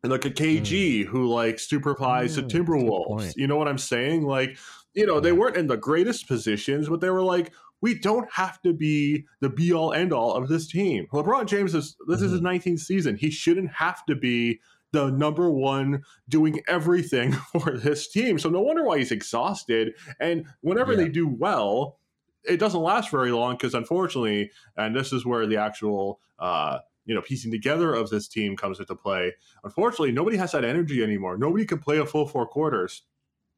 [0.03, 1.07] And look at KG, mm.
[1.07, 3.33] who like supervised mm, the Timberwolves.
[3.37, 4.25] You know what I'm saying?
[4.25, 4.59] Like,
[4.95, 7.53] you know, they weren't in the greatest positions, but they were like,
[7.83, 11.07] we don't have to be the be all end all of this team.
[11.13, 12.27] LeBron James is this mm-hmm.
[12.27, 12.77] is his 19th mm-hmm.
[12.77, 13.17] season.
[13.17, 14.61] He shouldn't have to be
[14.93, 18.39] the number one doing everything for this team.
[18.39, 19.95] So no wonder why he's exhausted.
[20.21, 21.05] And whenever yeah.
[21.05, 21.99] they do well,
[22.45, 27.15] it doesn't last very long because unfortunately, and this is where the actual uh, you
[27.15, 29.33] know piecing together of this team comes into play.
[29.65, 31.39] Unfortunately, nobody has that energy anymore.
[31.39, 33.03] Nobody can play a full four quarters.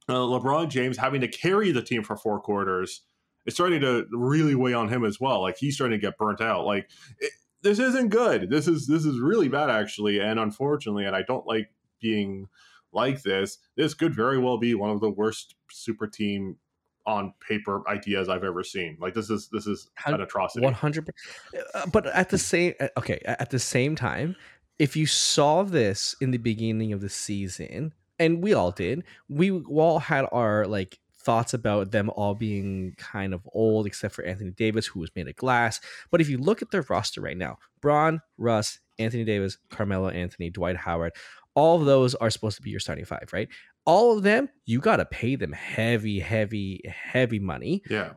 [0.08, 3.02] Uh, LeBron James having to carry the team for four quarters
[3.46, 5.42] is starting to really weigh on him as well.
[5.42, 6.64] Like he's starting to get burnt out.
[6.64, 6.88] Like
[7.18, 7.32] it,
[7.62, 8.50] this isn't good.
[8.50, 11.70] This is this is really bad actually, and unfortunately, and I don't like
[12.00, 12.48] being
[12.92, 13.58] like this.
[13.76, 16.56] This could very well be one of the worst super team
[17.08, 18.98] on paper ideas I've ever seen.
[19.00, 20.62] Like this is this is an atrocity.
[20.62, 21.10] One hundred.
[21.74, 24.36] Uh, but at the same uh, okay, at the same time,
[24.78, 29.50] if you saw this in the beginning of the season, and we all did, we
[29.50, 34.50] all had our like thoughts about them all being kind of old, except for Anthony
[34.50, 35.80] Davis, who was made of glass.
[36.10, 40.50] But if you look at their roster right now, Bron, Russ, Anthony Davis, Carmelo Anthony,
[40.50, 41.12] Dwight Howard,
[41.54, 43.48] all of those are supposed to be your starting five, right?
[43.88, 47.82] All of them, you got to pay them heavy, heavy, heavy money.
[47.88, 48.12] Yeah.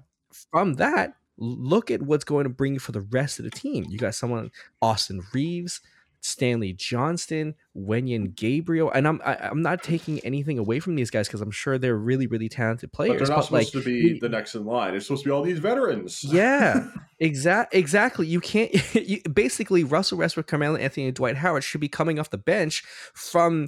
[0.51, 3.85] From that, look at what's going to bring you for the rest of the team.
[3.87, 4.51] You got someone,
[4.81, 5.79] Austin Reaves,
[6.19, 10.95] Stanley Johnson, Wenyen Gabriel, and I'm I, am i am not taking anything away from
[10.95, 13.13] these guys because I'm sure they're really really talented players.
[13.13, 14.93] But they're not but supposed like, to be the next in line.
[14.93, 16.23] It's supposed to be all these veterans.
[16.23, 16.87] Yeah,
[17.19, 18.27] exact exactly.
[18.27, 18.71] You can't.
[19.01, 22.83] You, basically, Russell Westbrook, Carmelo Anthony, and Dwight Howard should be coming off the bench
[23.13, 23.67] from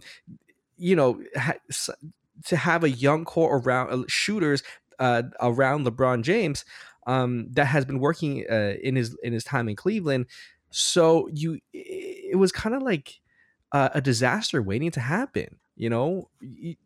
[0.77, 1.57] you know, ha-
[2.45, 4.63] to have a young core around uh, shooters
[4.99, 6.65] uh, around LeBron James
[7.07, 10.27] um, that has been working uh, in his in his time in Cleveland.
[10.69, 13.19] So you, it was kind of like
[13.71, 16.29] uh, a disaster waiting to happen, you know.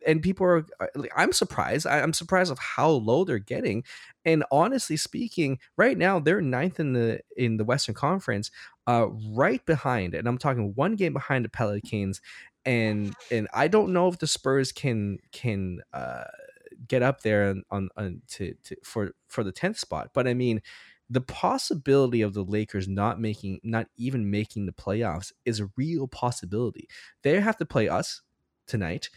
[0.06, 1.88] And people are, uh, I'm surprised.
[1.88, 3.84] I'm surprised of how low they're getting.
[4.26, 8.52] And honestly speaking, right now they're ninth in the in the Western Conference,
[8.88, 12.22] uh, right behind, and I'm talking one game behind the Pelicans
[12.68, 16.26] and and I don't know if the Spurs can can uh,
[16.86, 20.09] get up there on, on, on to, to for for the tenth spot.
[20.13, 20.61] But I mean,
[21.09, 26.07] the possibility of the Lakers not making not even making the playoffs is a real
[26.07, 26.89] possibility.
[27.24, 28.22] They have to play us
[28.68, 29.09] tonight.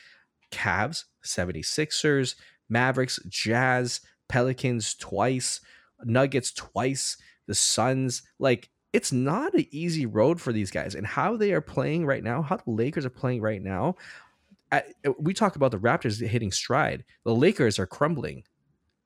[0.53, 2.37] Cavs, 76ers,
[2.69, 5.61] Mavericks, Jazz, Pelicans twice,
[6.05, 7.17] Nuggets twice,
[7.49, 8.23] the Suns.
[8.39, 12.25] Like it's not an easy road for these guys and how they are playing right
[12.25, 13.95] now how the lakers are playing right now
[14.73, 14.81] uh,
[15.19, 18.45] we talk about the raptors hitting stride the lakers are crumbling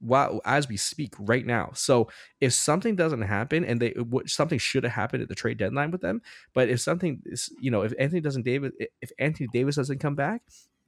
[0.04, 1.70] while as we speak right now.
[1.74, 2.08] So
[2.40, 3.94] if something doesn't happen, and they
[4.26, 6.20] something should have happened at the trade deadline with them,
[6.52, 10.14] but if something is, you know, if Anthony doesn't David, if Anthony Davis doesn't come
[10.14, 10.42] back,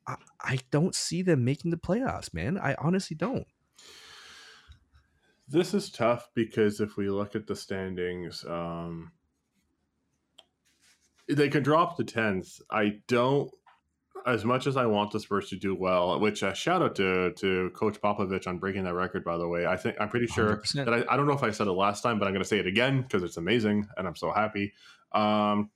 [0.07, 2.59] I, I don't see them making the playoffs, man.
[2.59, 3.47] I honestly don't.
[5.49, 9.13] This is tough because if we look at the standings, um,
[11.29, 12.61] they can drop to tenth.
[12.71, 13.51] I don't
[14.27, 17.33] as much as I want the Spurs to do well, which uh, shout out to
[17.35, 19.25] to Coach Popovich on breaking that record.
[19.25, 20.85] By the way, I think I'm pretty sure 100%.
[20.85, 22.49] that I, I don't know if I said it last time, but I'm going to
[22.49, 24.73] say it again because it's amazing and I'm so happy.
[25.13, 25.71] Um,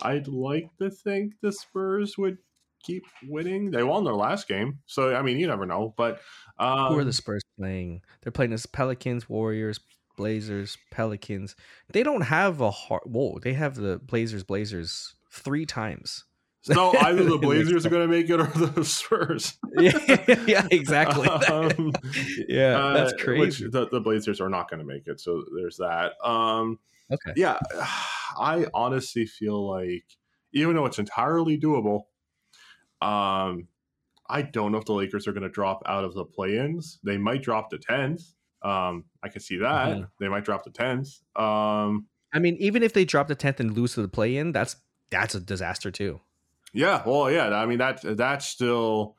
[0.00, 2.38] I'd like to think the Spurs would
[2.86, 3.70] keep winning.
[3.70, 5.94] They won their last game, so I mean, you never know.
[5.96, 6.20] But
[6.58, 8.02] um, who are the Spurs playing?
[8.22, 9.80] They're playing as Pelicans, Warriors,
[10.16, 11.56] Blazers, Pelicans.
[11.92, 13.02] They don't have a hard.
[13.04, 16.24] Whoa, they have the Blazers, Blazers three times.
[16.62, 19.56] So either the Blazers are going to make it or the Spurs.
[19.78, 19.98] yeah,
[20.46, 21.28] yeah, exactly.
[21.28, 21.92] Um,
[22.48, 23.68] yeah, that's uh, crazy.
[23.68, 25.20] the, the, Blazers are not going to make it.
[25.20, 26.12] So there's that.
[26.24, 26.78] Um,
[27.10, 27.32] okay.
[27.36, 27.58] Yeah,
[28.38, 30.04] I honestly feel like
[30.52, 32.02] even though it's entirely doable,
[33.00, 33.68] um,
[34.28, 36.98] I don't know if the Lakers are going to drop out of the play-ins.
[37.04, 38.22] They might drop to tenth.
[38.62, 40.04] Um, I can see that mm-hmm.
[40.18, 41.20] they might drop to tenth.
[41.36, 44.76] Um, I mean, even if they drop to tenth and lose to the play-in, that's
[45.10, 46.20] that's a disaster too.
[46.72, 47.48] Yeah, well, yeah.
[47.48, 49.16] I mean that that's still.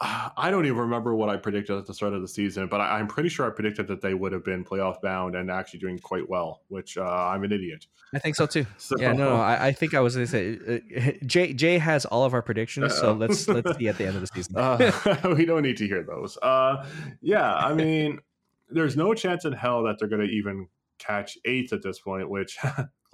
[0.00, 2.98] I don't even remember what I predicted at the start of the season, but I,
[2.98, 6.00] am pretty sure I predicted that they would have been playoff bound and actually doing
[6.00, 6.62] quite well.
[6.68, 7.86] Which uh, I'm an idiot.
[8.12, 8.66] I think so too.
[8.78, 11.52] So, yeah, no, no I, I, think I was going to say uh, Jay.
[11.52, 14.20] Jay has all of our predictions, uh, so let's let's see at the end of
[14.20, 14.56] the season.
[14.56, 16.36] uh, we don't need to hear those.
[16.42, 16.86] Uh,
[17.22, 18.18] yeah, I mean,
[18.68, 20.68] there's no chance in hell that they're going to even
[20.98, 22.58] catch eighth at this point, which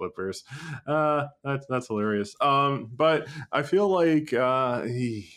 [0.01, 0.43] Clippers.
[0.87, 2.35] Uh, that's that's hilarious.
[2.41, 5.29] Um, but I feel like uh, he,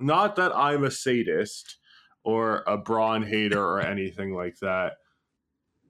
[0.00, 1.78] not that I'm a sadist
[2.24, 4.94] or a Bron hater or anything like that.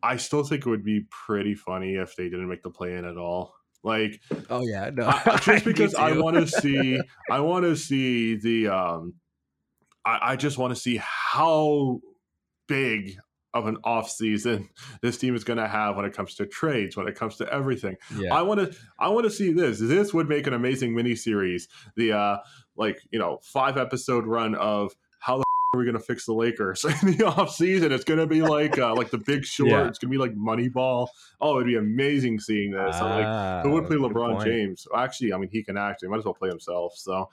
[0.02, 3.04] I still think it would be pretty funny if they didn't make the play in
[3.04, 3.54] at all.
[3.82, 7.00] Like, oh yeah, no, I, just because I want to see,
[7.30, 9.14] I want to see the, um,
[10.04, 12.00] I, I just want to see how
[12.68, 13.16] big
[13.54, 14.68] of an off season
[15.02, 17.52] this team is going to have when it comes to trades, when it comes to
[17.52, 17.96] everything.
[18.16, 18.34] Yeah.
[18.34, 19.78] I want to I want to see this.
[19.80, 21.68] This would make an amazing mini series.
[21.96, 22.36] The uh
[22.76, 25.44] like, you know, 5 episode run of how the
[25.74, 27.92] are we going to fix the Lakers in the off season?
[27.92, 29.70] It's going to be like uh, like the Big Short.
[29.70, 29.86] Yeah.
[29.86, 31.08] It's going to be like Moneyball.
[31.40, 32.96] Oh, it'd be amazing seeing this.
[32.98, 34.86] Ah, like, who would play LeBron James?
[34.96, 36.00] Actually, I mean, he can act.
[36.00, 36.94] He might as well play himself.
[36.96, 37.28] So,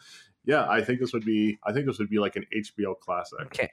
[0.45, 1.57] yeah, I think this would be.
[1.63, 3.49] I think this would be like an HBO classic.
[3.51, 3.70] Can,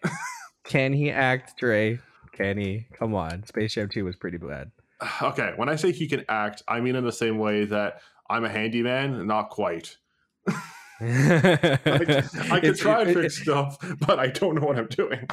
[0.65, 1.99] can he act, Dre?
[2.35, 3.45] Kenny, come on.
[3.45, 4.71] Space Jam 2 was pretty bad.
[5.23, 8.45] Okay, when I say he can act, I mean in the same way that I'm
[8.45, 9.97] a handyman, not quite.
[10.49, 10.55] I,
[12.51, 13.77] I can try and fix stuff,
[14.07, 15.29] but I don't know what I'm doing.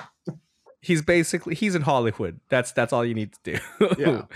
[0.82, 2.40] He's basically he's in Hollywood.
[2.50, 3.96] That's that's all you need to do.
[3.98, 4.22] yeah.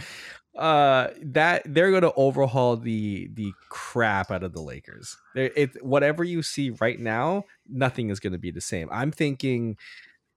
[0.56, 5.18] Uh, that they're going to overhaul the the crap out of the Lakers.
[5.36, 8.88] It whatever you see right now, nothing is going to be the same.
[8.90, 9.76] I'm thinking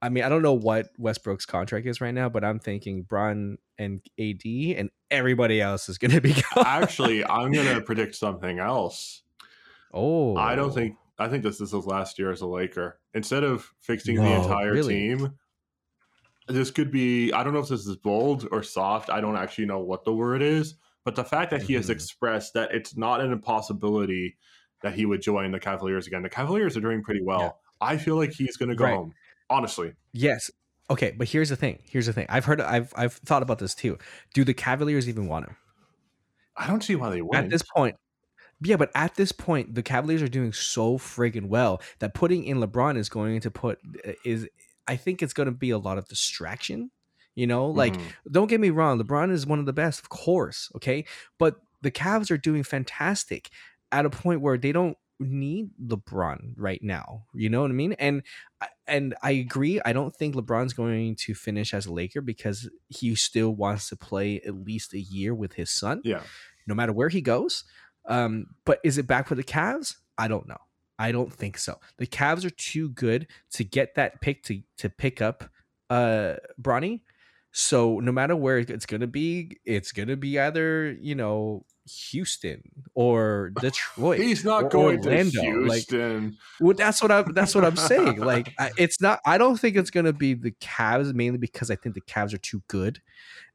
[0.00, 3.58] I mean, I don't know what Westbrook's contract is right now, but I'm thinking Bron
[3.78, 6.64] and AD and everybody else is going to be gone.
[6.66, 9.22] Actually, I'm going to predict something else.
[9.92, 13.00] Oh, I don't think I think this is his last year as a Laker.
[13.14, 14.94] Instead of fixing no, the entire really?
[14.94, 15.34] team,
[16.46, 17.32] this could be.
[17.32, 19.10] I don't know if this is bold or soft.
[19.10, 20.74] I don't actually know what the word is,
[21.04, 21.66] but the fact that mm-hmm.
[21.66, 21.92] he has mm-hmm.
[21.92, 24.36] expressed that it's not an impossibility
[24.82, 26.22] that he would join the Cavaliers again.
[26.22, 27.40] The Cavaliers are doing pretty well.
[27.40, 27.50] Yeah.
[27.80, 28.94] I feel like he's going to go right.
[28.94, 29.14] home
[29.50, 29.94] honestly.
[30.12, 30.50] Yes.
[30.90, 31.80] Okay, but here's the thing.
[31.84, 32.26] Here's the thing.
[32.28, 32.60] I've heard.
[32.60, 33.98] I've I've thought about this too.
[34.32, 35.56] Do the Cavaliers even want him?
[36.56, 37.36] I don't see why they would.
[37.36, 37.96] At this point,
[38.62, 42.58] yeah, but at this point, the Cavaliers are doing so friggin' well that putting in
[42.58, 44.48] LeBron is going to put uh, is.
[44.86, 46.90] I think it's going to be a lot of distraction.
[47.34, 48.32] You know, like mm-hmm.
[48.32, 50.72] don't get me wrong, LeBron is one of the best, of course.
[50.76, 51.04] Okay,
[51.38, 53.50] but the Cavs are doing fantastic
[53.92, 57.24] at a point where they don't need LeBron right now.
[57.34, 57.92] You know what I mean?
[57.94, 58.22] And
[58.88, 59.80] and I agree.
[59.84, 63.96] I don't think LeBron's going to finish as a Laker because he still wants to
[63.96, 66.00] play at least a year with his son.
[66.04, 66.22] Yeah.
[66.66, 67.64] No matter where he goes.
[68.06, 69.96] Um, but is it back for the Cavs?
[70.16, 70.58] I don't know.
[70.98, 71.78] I don't think so.
[71.98, 75.44] The Cavs are too good to get that pick to to pick up
[75.90, 77.02] uh Bronny.
[77.52, 82.62] So no matter where it's gonna be, it's gonna be either you know Houston
[82.94, 84.20] or Detroit.
[84.20, 85.40] He's not going Orlando.
[85.40, 86.24] to Houston.
[86.24, 87.32] Like, well, that's what I'm.
[87.32, 88.18] That's what I'm saying.
[88.28, 89.20] Like, I, it's not.
[89.24, 92.34] I don't think it's going to be the Cavs mainly because I think the Cavs
[92.34, 93.00] are too good,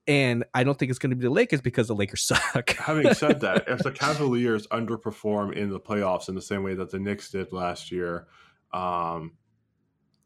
[0.07, 2.71] and I don't think it's going to be the Lakers because the Lakers suck.
[2.71, 6.91] Having said that, if the Cavaliers underperform in the playoffs in the same way that
[6.91, 8.27] the Knicks did last year,
[8.73, 9.33] um,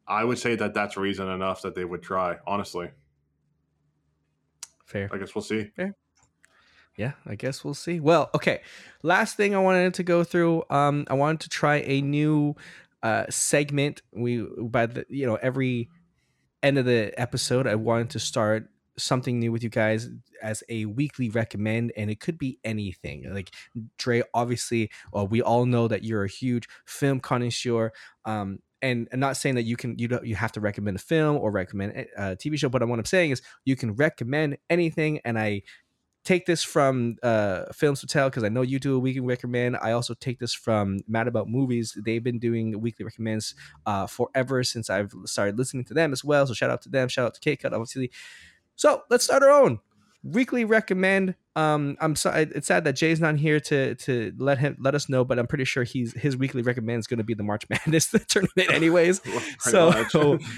[0.07, 2.37] I would say that that's reason enough that they would try.
[2.45, 2.89] Honestly,
[4.87, 5.09] Fair.
[5.11, 5.69] I guess we'll see.
[6.97, 7.99] Yeah, I guess we'll see.
[7.99, 8.61] Well, okay.
[9.03, 10.63] Last thing I wanted to go through.
[10.69, 12.55] Um, I wanted to try a new
[13.03, 14.01] uh segment.
[14.11, 15.89] We by the you know every
[16.63, 20.09] end of the episode, I wanted to start something new with you guys
[20.41, 23.31] as a weekly recommend, and it could be anything.
[23.31, 23.51] Like
[23.97, 27.91] Dre, obviously, well, we all know that you're a huge film connoisseur.
[28.25, 30.99] Um, and I'm not saying that you can you don't you have to recommend a
[30.99, 34.57] film or recommend a, a TV show, but what I'm saying is you can recommend
[34.69, 35.61] anything, and I
[36.27, 39.77] take this from uh films to tell because i know you do a weekly recommend.
[39.81, 41.97] I also take this from mad about movies.
[42.05, 43.55] They've been doing weekly recommends
[43.85, 46.45] uh forever since i've started listening to them as well.
[46.45, 47.07] So shout out to them.
[47.07, 48.11] Shout out to k-cut obviously.
[48.75, 49.79] So let's start our own.
[50.21, 54.75] Weekly recommend um i'm sorry it's sad that jay's not here to to let him
[54.79, 57.33] let us know but i'm pretty sure he's his weekly recommend is going to be
[57.33, 59.21] the march madness tournament anyways.
[59.59, 60.39] So.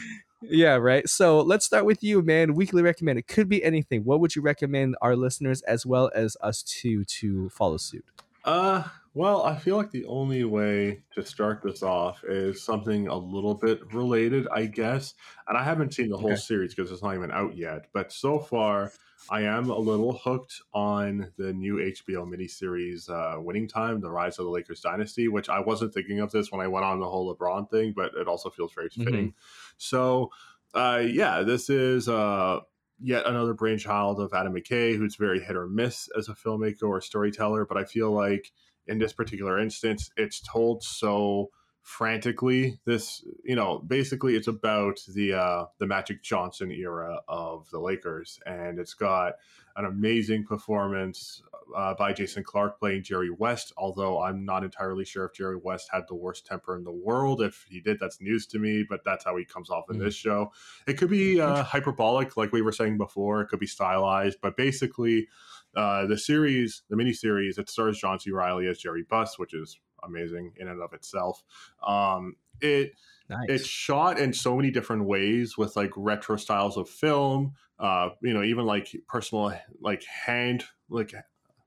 [0.41, 4.19] yeah right so let's start with you man weekly recommend it could be anything what
[4.19, 8.05] would you recommend our listeners as well as us to to follow suit?
[8.45, 8.83] Uh,
[9.13, 13.55] well, I feel like the only way to start this off is something a little
[13.55, 15.15] bit related, I guess.
[15.47, 16.37] And I haven't seen the whole Okay.
[16.37, 17.87] series because it's not even out yet.
[17.91, 18.93] But so far,
[19.27, 24.37] I am a little hooked on the new HBO miniseries, uh, Winning Time: The Rise
[24.39, 25.27] of the Lakers Dynasty.
[25.27, 28.13] Which I wasn't thinking of this when I went on the whole LeBron thing, but
[28.15, 29.33] it also feels very fitting.
[29.77, 30.31] So,
[30.73, 32.61] uh, yeah, this is uh,
[32.99, 37.01] yet another brainchild of Adam McKay, who's very hit or miss as a filmmaker or
[37.01, 37.65] storyteller.
[37.65, 38.51] But I feel like
[38.89, 41.49] in this particular instance, it's told so
[41.81, 42.79] frantically.
[42.85, 48.39] This, you know, basically it's about the uh, the Magic Johnson era of the Lakers,
[48.45, 49.33] and it's got
[49.75, 51.41] an amazing performance
[51.75, 53.71] uh, by Jason Clarke playing Jerry West.
[53.77, 57.41] Although I'm not entirely sure if Jerry West had the worst temper in the world.
[57.41, 58.83] If he did, that's news to me.
[58.87, 60.03] But that's how he comes off in Mm.
[60.03, 60.51] this show.
[60.87, 63.41] It could be uh, hyperbolic, like we were saying before.
[63.41, 65.27] It could be stylized, but basically,
[65.75, 68.31] uh, the series, the miniseries, it stars John C.
[68.31, 71.43] Reilly as Jerry Buss, which is amazing in and of itself.
[71.85, 72.93] Um, it
[73.29, 78.09] nice it's shot in so many different ways with like retro styles of film uh
[78.21, 81.13] you know even like personal like hand like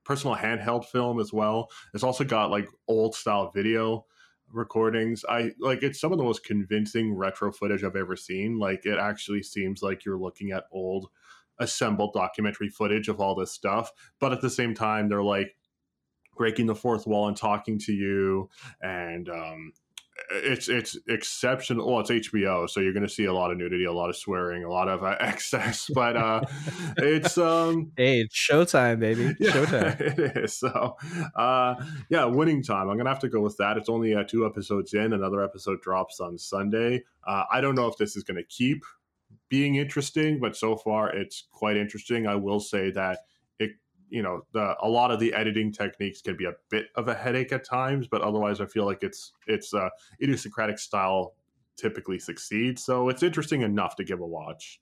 [0.05, 4.05] personal handheld film as well it's also got like old style video
[4.53, 8.85] recordings i like it's some of the most convincing retro footage i've ever seen like
[8.85, 11.09] it actually seems like you're looking at old
[11.63, 15.57] assembled documentary footage of all this stuff but at the same time they're like
[16.37, 18.49] breaking the fourth wall and talking to you
[18.83, 19.73] and um
[20.31, 21.91] it's it's exceptional.
[21.91, 24.17] Well, it's HBO, so you're going to see a lot of nudity, a lot of
[24.17, 25.91] swearing, a lot of uh, excess.
[25.93, 26.43] But uh,
[26.99, 30.55] it's um, hey it's showtime baby yeah, showtime it is.
[30.55, 30.97] So,
[31.37, 31.75] uh,
[32.09, 32.89] yeah, winning time.
[32.89, 33.77] I'm gonna have to go with that.
[33.77, 35.13] It's only uh, two episodes in.
[35.13, 37.05] Another episode drops on Sunday.
[37.27, 38.85] Uh, I don't know if this is gonna keep
[39.53, 42.27] being interesting, but so far it's quite interesting.
[42.27, 43.19] I will say that
[43.59, 43.73] it,
[44.09, 47.15] you know, the a lot of the editing techniques can be a bit of a
[47.15, 49.91] headache at times, but otherwise, I feel like it's it's uh,
[50.23, 51.35] idiosyncratic style
[51.77, 52.83] typically succeeds.
[52.83, 54.81] So it's interesting enough to give a watch.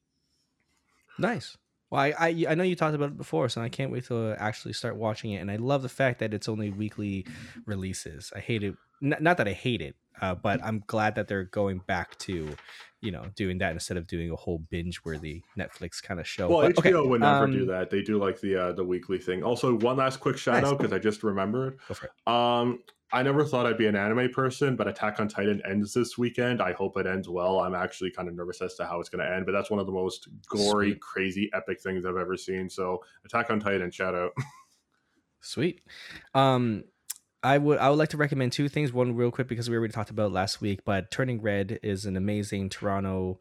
[1.19, 1.59] Nice.
[1.91, 4.37] Well, I, I I know you talked about it before, so I can't wait to
[4.39, 5.39] actually start watching it.
[5.39, 7.27] And I love the fact that it's only weekly
[7.67, 8.33] releases.
[8.37, 8.77] I hate it.
[9.03, 12.55] N- not that I hate it, uh, but I'm glad that they're going back to,
[13.01, 16.49] you know, doing that instead of doing a whole binge-worthy Netflix kind of show.
[16.49, 17.91] Well, But, HBO okay, would never um, do that.
[17.91, 19.43] They do like the uh, the weekly thing.
[19.43, 20.73] Also, one last quick shout Nice.
[20.73, 21.79] out because I just remembered.
[21.89, 22.33] Go for it.
[22.33, 22.81] Um,
[23.13, 26.63] I never thought I'd be an anime person, but Attack on Titan ends this weekend.
[26.63, 27.59] I hope it ends well.
[27.59, 29.81] I'm actually kind of nervous as to how it's going to end, but that's one
[29.81, 31.01] of the most gory, Sweet.
[31.01, 32.71] crazy, epic things I've ever seen.
[32.71, 34.31] So, Attack on Titan, shout out.
[35.41, 35.81] Sweet.
[36.35, 36.85] Um,
[37.43, 38.93] I would I would like to recommend two things.
[38.93, 42.17] One real quick because we already talked about last week, but Turning Red is an
[42.17, 43.39] amazing Toronto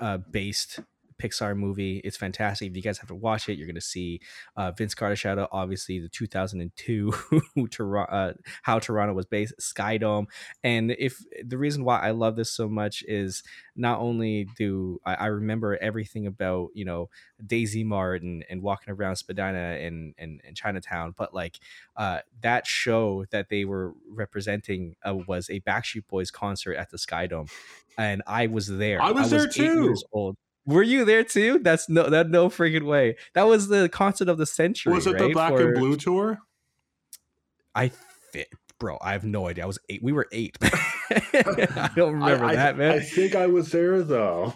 [0.00, 0.80] uh, based
[1.20, 2.00] Pixar movie.
[2.04, 2.70] It's fantastic.
[2.70, 4.20] If you guys have to watch it, you're gonna see
[4.56, 7.12] uh, Vince Carter out obviously the 2002
[7.70, 10.26] Toronto uh, how Toronto was based Skydome.
[10.62, 13.42] And if the reason why I love this so much is
[13.76, 17.08] not only do I, I remember everything about you know
[17.44, 21.58] Daisy Mart and, and walking around Spadina and, and, and Chinatown, but like
[21.96, 26.98] uh, that show that they were representing uh, was a Backstreet Boys concert at the
[26.98, 27.50] Skydome,
[27.96, 29.00] and I was there.
[29.00, 29.84] I was there eight too.
[29.84, 30.36] Years old.
[30.70, 31.58] Were you there too?
[31.58, 33.16] That's no, that no freaking way.
[33.34, 34.92] That was the concert of the century.
[34.92, 35.30] Was it the?
[35.30, 36.38] Black For- and Blue tour?
[37.74, 37.90] I
[38.32, 38.48] fit,
[38.78, 38.98] bro.
[39.00, 39.64] I have no idea.
[39.64, 40.02] I was eight.
[40.02, 40.56] We were eight.
[40.62, 42.92] I don't remember I, I- that, man.
[42.92, 44.54] I think I was there though.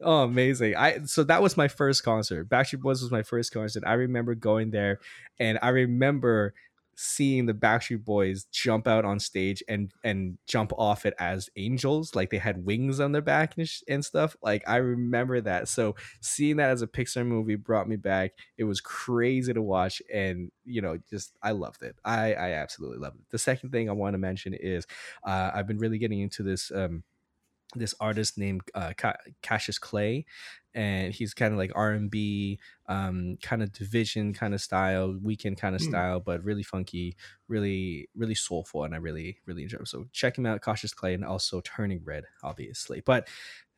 [0.00, 0.76] Oh, amazing!
[0.76, 2.48] I so that was my first concert.
[2.48, 3.82] Backstreet Boys was my first concert.
[3.84, 5.00] I remember going there,
[5.40, 6.54] and I remember
[7.00, 12.16] seeing the Backstreet Boys jump out on stage and and jump off it as angels,
[12.16, 14.34] like they had wings on their back and, sh- and stuff.
[14.42, 15.68] Like I remember that.
[15.68, 18.32] So seeing that as a Pixar movie brought me back.
[18.56, 21.94] It was crazy to watch, and you know, just I loved it.
[22.04, 23.26] I I absolutely loved it.
[23.30, 24.84] The second thing I want to mention is
[25.24, 26.72] uh, I've been really getting into this.
[26.72, 27.04] Um,
[27.74, 28.94] this artist named uh,
[29.46, 30.24] Cautious Clay,
[30.78, 32.58] and he's kind of like R and B,
[32.88, 35.90] um, kind of division kind of style, Weeknd kind of Hmm.
[35.90, 37.16] style, but really funky,
[37.48, 39.78] really really soulful, and I really really enjoy.
[39.80, 39.88] It.
[39.88, 43.00] So check him out, Cautious Clay, and also Turning Red, obviously.
[43.00, 43.28] But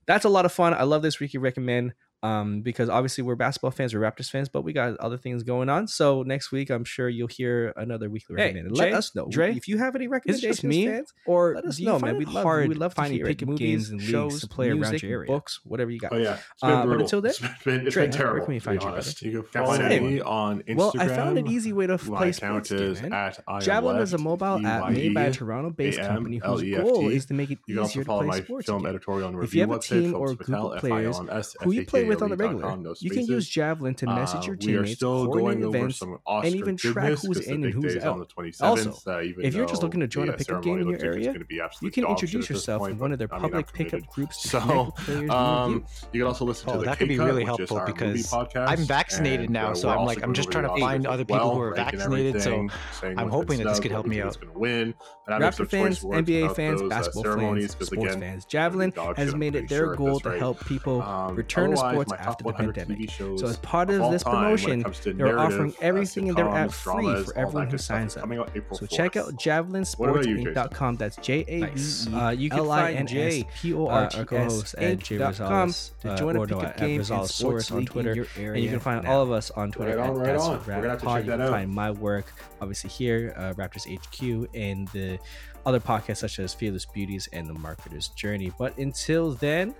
[0.07, 0.75] that's a lot of fun.
[0.75, 4.63] I love this weekly recommend um, because obviously we're basketball fans, we're Raptors fans, but
[4.63, 5.87] we got other things going on.
[5.89, 8.67] So next week, I'm sure you'll hear another weekly Hey, recommend.
[8.69, 10.57] And let Jay, us know Dre, if you have any Is it recommendations.
[10.57, 12.17] just me, fans, or let us know, man.
[12.17, 13.47] We'd love, hard we'd love to finding hear it.
[13.47, 15.27] movies, games and shows leagues to play around your area?
[15.27, 16.13] books, whatever you got.
[16.13, 17.03] Oh yeah, it's been Uh, but brutal.
[17.05, 18.45] until then, it's been, it's Dre, been where terrible.
[18.47, 19.23] can we find you, honest.
[19.23, 20.77] You can follow me on Instagram.
[20.77, 23.13] Well, I found an easy way to My play account sports is man.
[23.13, 27.09] at Javelin is a mobile app made by a Toronto-based company whose L F goal
[27.09, 29.29] is to make it You can easier also to follow play my sports film editorial
[29.29, 31.19] and If you review have a website, team or Films group of players
[31.63, 33.49] who you play with on the regular, no you can use.
[33.49, 36.55] Javelin to message Uh, your we are teammates, still coordinate going over events, some and
[36.55, 38.13] even track goodness, who's 'cause the in and who's out.
[38.13, 40.79] on the 27th, Also, uh, even if you're just looking to join a pickup game
[40.79, 41.45] in your looks like it's area,
[41.83, 44.61] you can introduce yourself point, in one of their public I'm pickup groups to So,
[44.61, 47.45] connect with you um, you can also listen Oh, to the that could be really
[47.45, 51.07] helpful because I'm vaccinated and, now, uh, so I'm like, I'm just trying to find
[51.07, 52.69] other people who are vaccinated, so
[53.03, 54.31] I'm hoping that this could help me think out.
[54.31, 54.95] is gonna win, and
[55.29, 58.45] having Raptor some fans, NBA fans, uh, basketball fans, sports fans.
[58.45, 61.01] Javelin has made it their goal to help people
[61.35, 63.11] return to otherwise, sports after the pandemic.
[63.11, 65.81] So as part of of this time when it promotion, comes to they're offering uh,
[65.81, 68.31] everything in their app sitcoms, free for everyone who signs up.
[68.31, 70.55] out April So check out Javelin What about Sports you, Jason?
[70.55, 70.97] Inc.com.
[70.97, 72.05] That's J A Nice.
[72.05, 74.25] V E Uh, you can find N Jay, S P O uh, R our T
[74.25, 77.71] co-host S at Jay Inc.com to uh, join a pickup game and Rosales sports Sports
[77.71, 80.59] on Twitter and you can find all of us on Twitter at right That's on.
[80.59, 84.49] Rap We're gonna have to You can find my work obviously here, uh, Raptors HQ,
[84.55, 85.19] and the
[85.67, 88.53] other podcasts such as Fearless Beauties and The Marketer's Journey.
[88.59, 89.75] But until then,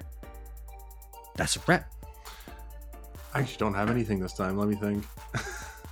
[1.37, 1.91] that's a wrap.
[3.35, 4.57] I actually don't have anything this time.
[4.59, 5.05] Let me think.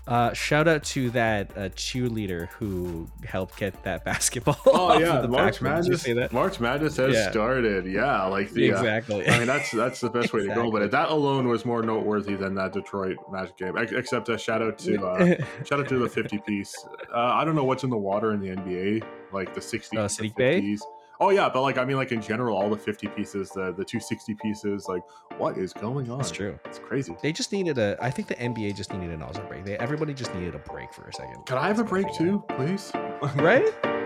[0.06, 4.56] Uh, shout out to that uh, cheerleader who helped get that basketball.
[4.64, 5.84] Oh yeah, the March backboard.
[5.84, 6.30] Did you Madness.
[6.30, 6.32] that?
[6.32, 7.30] March Madness has Yeah.
[7.30, 7.84] started.
[7.84, 9.28] Yeah, like the uh, exactly.
[9.28, 10.70] I mean, that's that's the best way to go.
[10.72, 13.76] But that alone was more noteworthy than that Detroit Magic game.
[13.76, 15.26] Except a shout out to uh,
[15.66, 16.74] shout out to the 50 piece.
[17.14, 19.02] Uh, I don't know what's in the water in the NBA,
[19.34, 20.62] like the 60s, Uh, the Sadiq Bey?
[20.62, 20.80] 50s.
[21.20, 23.84] Oh yeah, but like I mean, like in general, all the 50 pieces, the the
[23.84, 25.02] 260 pieces, like
[25.38, 26.18] what is going on?
[26.18, 26.58] That's true.
[26.64, 27.16] It's crazy.
[27.22, 27.96] They just needed a.
[28.00, 29.64] I think the NBA just needed an awesome break.
[29.64, 31.46] They, everybody just needed a break for a second.
[31.46, 32.92] Can I have a break too, please?
[33.36, 33.68] Right?